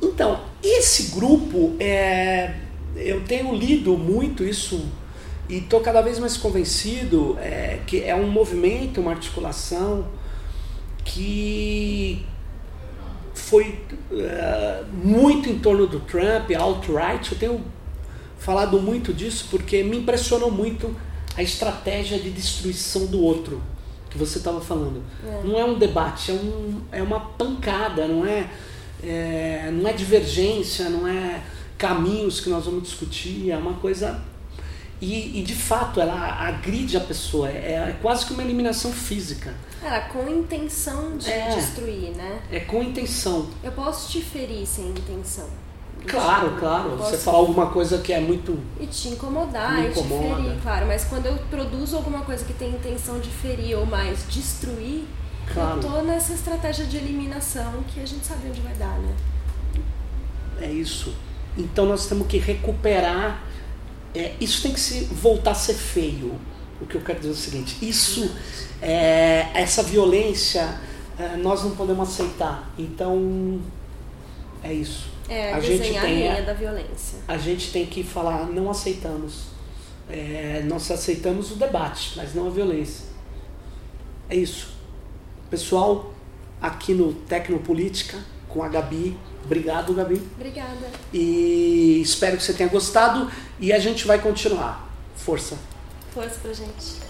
então, 0.00 0.40
esse 0.62 1.14
grupo, 1.14 1.74
é, 1.80 2.54
eu 2.94 3.22
tenho 3.24 3.54
lido 3.54 3.96
muito 3.96 4.44
isso 4.44 4.84
e 5.48 5.58
estou 5.58 5.80
cada 5.80 6.00
vez 6.00 6.18
mais 6.18 6.36
convencido 6.36 7.36
é, 7.40 7.80
que 7.86 8.02
é 8.02 8.14
um 8.14 8.28
movimento, 8.28 9.00
uma 9.00 9.12
articulação 9.12 10.06
que 11.04 12.24
foi 13.32 13.78
uh, 14.10 14.86
muito 14.92 15.48
em 15.48 15.58
torno 15.58 15.86
do 15.86 16.00
Trump, 16.00 16.50
alt-right. 16.58 17.30
Eu 17.30 17.38
tenho 17.38 17.64
falado 18.38 18.80
muito 18.80 19.12
disso 19.12 19.48
porque 19.50 19.82
me 19.82 19.98
impressionou 19.98 20.50
muito 20.50 20.94
a 21.36 21.42
estratégia 21.42 22.18
de 22.18 22.30
destruição 22.30 23.06
do 23.06 23.20
outro 23.20 23.62
que 24.10 24.16
você 24.16 24.38
estava 24.38 24.60
falando. 24.60 25.02
É. 25.24 25.42
Não 25.44 25.58
é 25.58 25.64
um 25.64 25.78
debate, 25.78 26.30
é, 26.30 26.34
um, 26.34 26.80
é 26.90 27.02
uma 27.02 27.20
pancada, 27.20 28.08
não 28.08 28.26
é, 28.26 28.48
é, 29.02 29.70
não 29.72 29.88
é 29.88 29.92
divergência, 29.92 30.88
não 30.88 31.06
é 31.06 31.42
caminhos 31.76 32.40
que 32.40 32.48
nós 32.48 32.64
vamos 32.64 32.84
discutir, 32.84 33.50
é 33.50 33.56
uma 33.56 33.74
coisa. 33.74 34.22
E, 34.98 35.38
e, 35.38 35.42
de 35.42 35.54
fato 35.54 36.00
ela 36.00 36.48
agride 36.48 36.96
a 36.96 37.00
pessoa, 37.00 37.50
é, 37.50 37.90
é, 37.90 37.96
quase 38.00 38.24
que 38.24 38.32
uma 38.32 38.42
eliminação 38.42 38.90
física. 38.90 39.52
Ela 39.82 40.00
com 40.08 40.26
intenção 40.26 41.18
de 41.18 41.30
é, 41.30 41.54
destruir, 41.54 42.16
né? 42.16 42.40
É 42.50 42.60
com 42.60 42.82
intenção. 42.82 43.50
Eu 43.62 43.72
posso 43.72 44.10
te 44.10 44.22
ferir 44.22 44.66
sem 44.66 44.88
intenção. 44.88 45.48
Claro, 46.06 46.56
claro. 46.58 46.96
Você 46.96 47.16
falar 47.16 47.38
alguma 47.38 47.66
coisa 47.66 47.98
que 47.98 48.12
é 48.12 48.20
muito. 48.20 48.58
E 48.80 48.86
te 48.86 49.08
incomodar, 49.08 49.84
e 49.84 49.90
te 49.90 50.02
ferir, 50.02 50.60
claro. 50.62 50.86
Mas 50.86 51.04
quando 51.04 51.26
eu 51.26 51.36
produzo 51.50 51.96
alguma 51.96 52.20
coisa 52.20 52.44
que 52.44 52.52
tem 52.52 52.70
intenção 52.70 53.18
de 53.18 53.28
ferir 53.28 53.76
ou 53.76 53.86
mais 53.86 54.24
destruir, 54.28 55.04
claro. 55.52 55.80
eu 55.80 55.90
tô 55.90 56.02
nessa 56.02 56.32
estratégia 56.32 56.86
de 56.86 56.96
eliminação 56.96 57.82
que 57.92 58.00
a 58.00 58.06
gente 58.06 58.24
sabe 58.24 58.48
onde 58.48 58.60
vai 58.60 58.74
dar, 58.74 58.98
né? 58.98 59.14
É 60.60 60.70
isso. 60.70 61.14
Então 61.56 61.86
nós 61.86 62.06
temos 62.06 62.26
que 62.26 62.38
recuperar 62.38 63.42
é, 64.16 64.34
isso 64.40 64.62
tem 64.62 64.72
que 64.72 64.80
se 64.80 65.04
voltar 65.04 65.50
a 65.50 65.54
ser 65.54 65.74
feio. 65.74 66.34
O 66.80 66.86
que 66.86 66.94
eu 66.94 67.02
quero 67.02 67.18
dizer 67.18 67.30
é 67.30 67.32
o 67.32 67.36
seguinte: 67.36 67.76
isso, 67.86 68.34
é, 68.80 69.48
essa 69.52 69.82
violência, 69.82 70.80
é, 71.18 71.36
nós 71.36 71.62
não 71.62 71.72
podemos 71.72 72.08
aceitar. 72.08 72.70
Então, 72.78 73.60
é 74.62 74.72
isso. 74.72 75.10
É, 75.28 75.52
a 75.52 75.60
gente 75.60 75.82
tem 75.82 75.98
a 75.98 76.04
linha 76.04 76.42
da 76.42 76.52
violência. 76.52 77.18
A 77.26 77.36
gente 77.36 77.72
tem 77.72 77.86
que 77.86 78.02
falar: 78.02 78.46
não 78.46 78.70
aceitamos. 78.70 79.46
É, 80.08 80.62
nós 80.66 80.90
aceitamos 80.90 81.50
o 81.50 81.56
debate, 81.56 82.12
mas 82.16 82.34
não 82.34 82.46
a 82.46 82.50
violência. 82.50 83.06
É 84.28 84.36
isso. 84.36 84.68
Pessoal, 85.50 86.14
aqui 86.60 86.94
no 86.94 87.12
Tecnopolítica, 87.12 88.18
com 88.48 88.62
a 88.62 88.68
Gabi, 88.68 89.16
Obrigado, 89.46 89.94
Gabi. 89.94 90.20
Obrigada. 90.34 90.90
E 91.14 92.00
espero 92.02 92.36
que 92.36 92.42
você 92.42 92.52
tenha 92.52 92.68
gostado 92.68 93.30
e 93.60 93.72
a 93.72 93.78
gente 93.78 94.04
vai 94.04 94.18
continuar. 94.18 94.90
Força. 95.14 95.56
Força 96.12 96.36
pra 96.42 96.52
gente. 96.52 97.05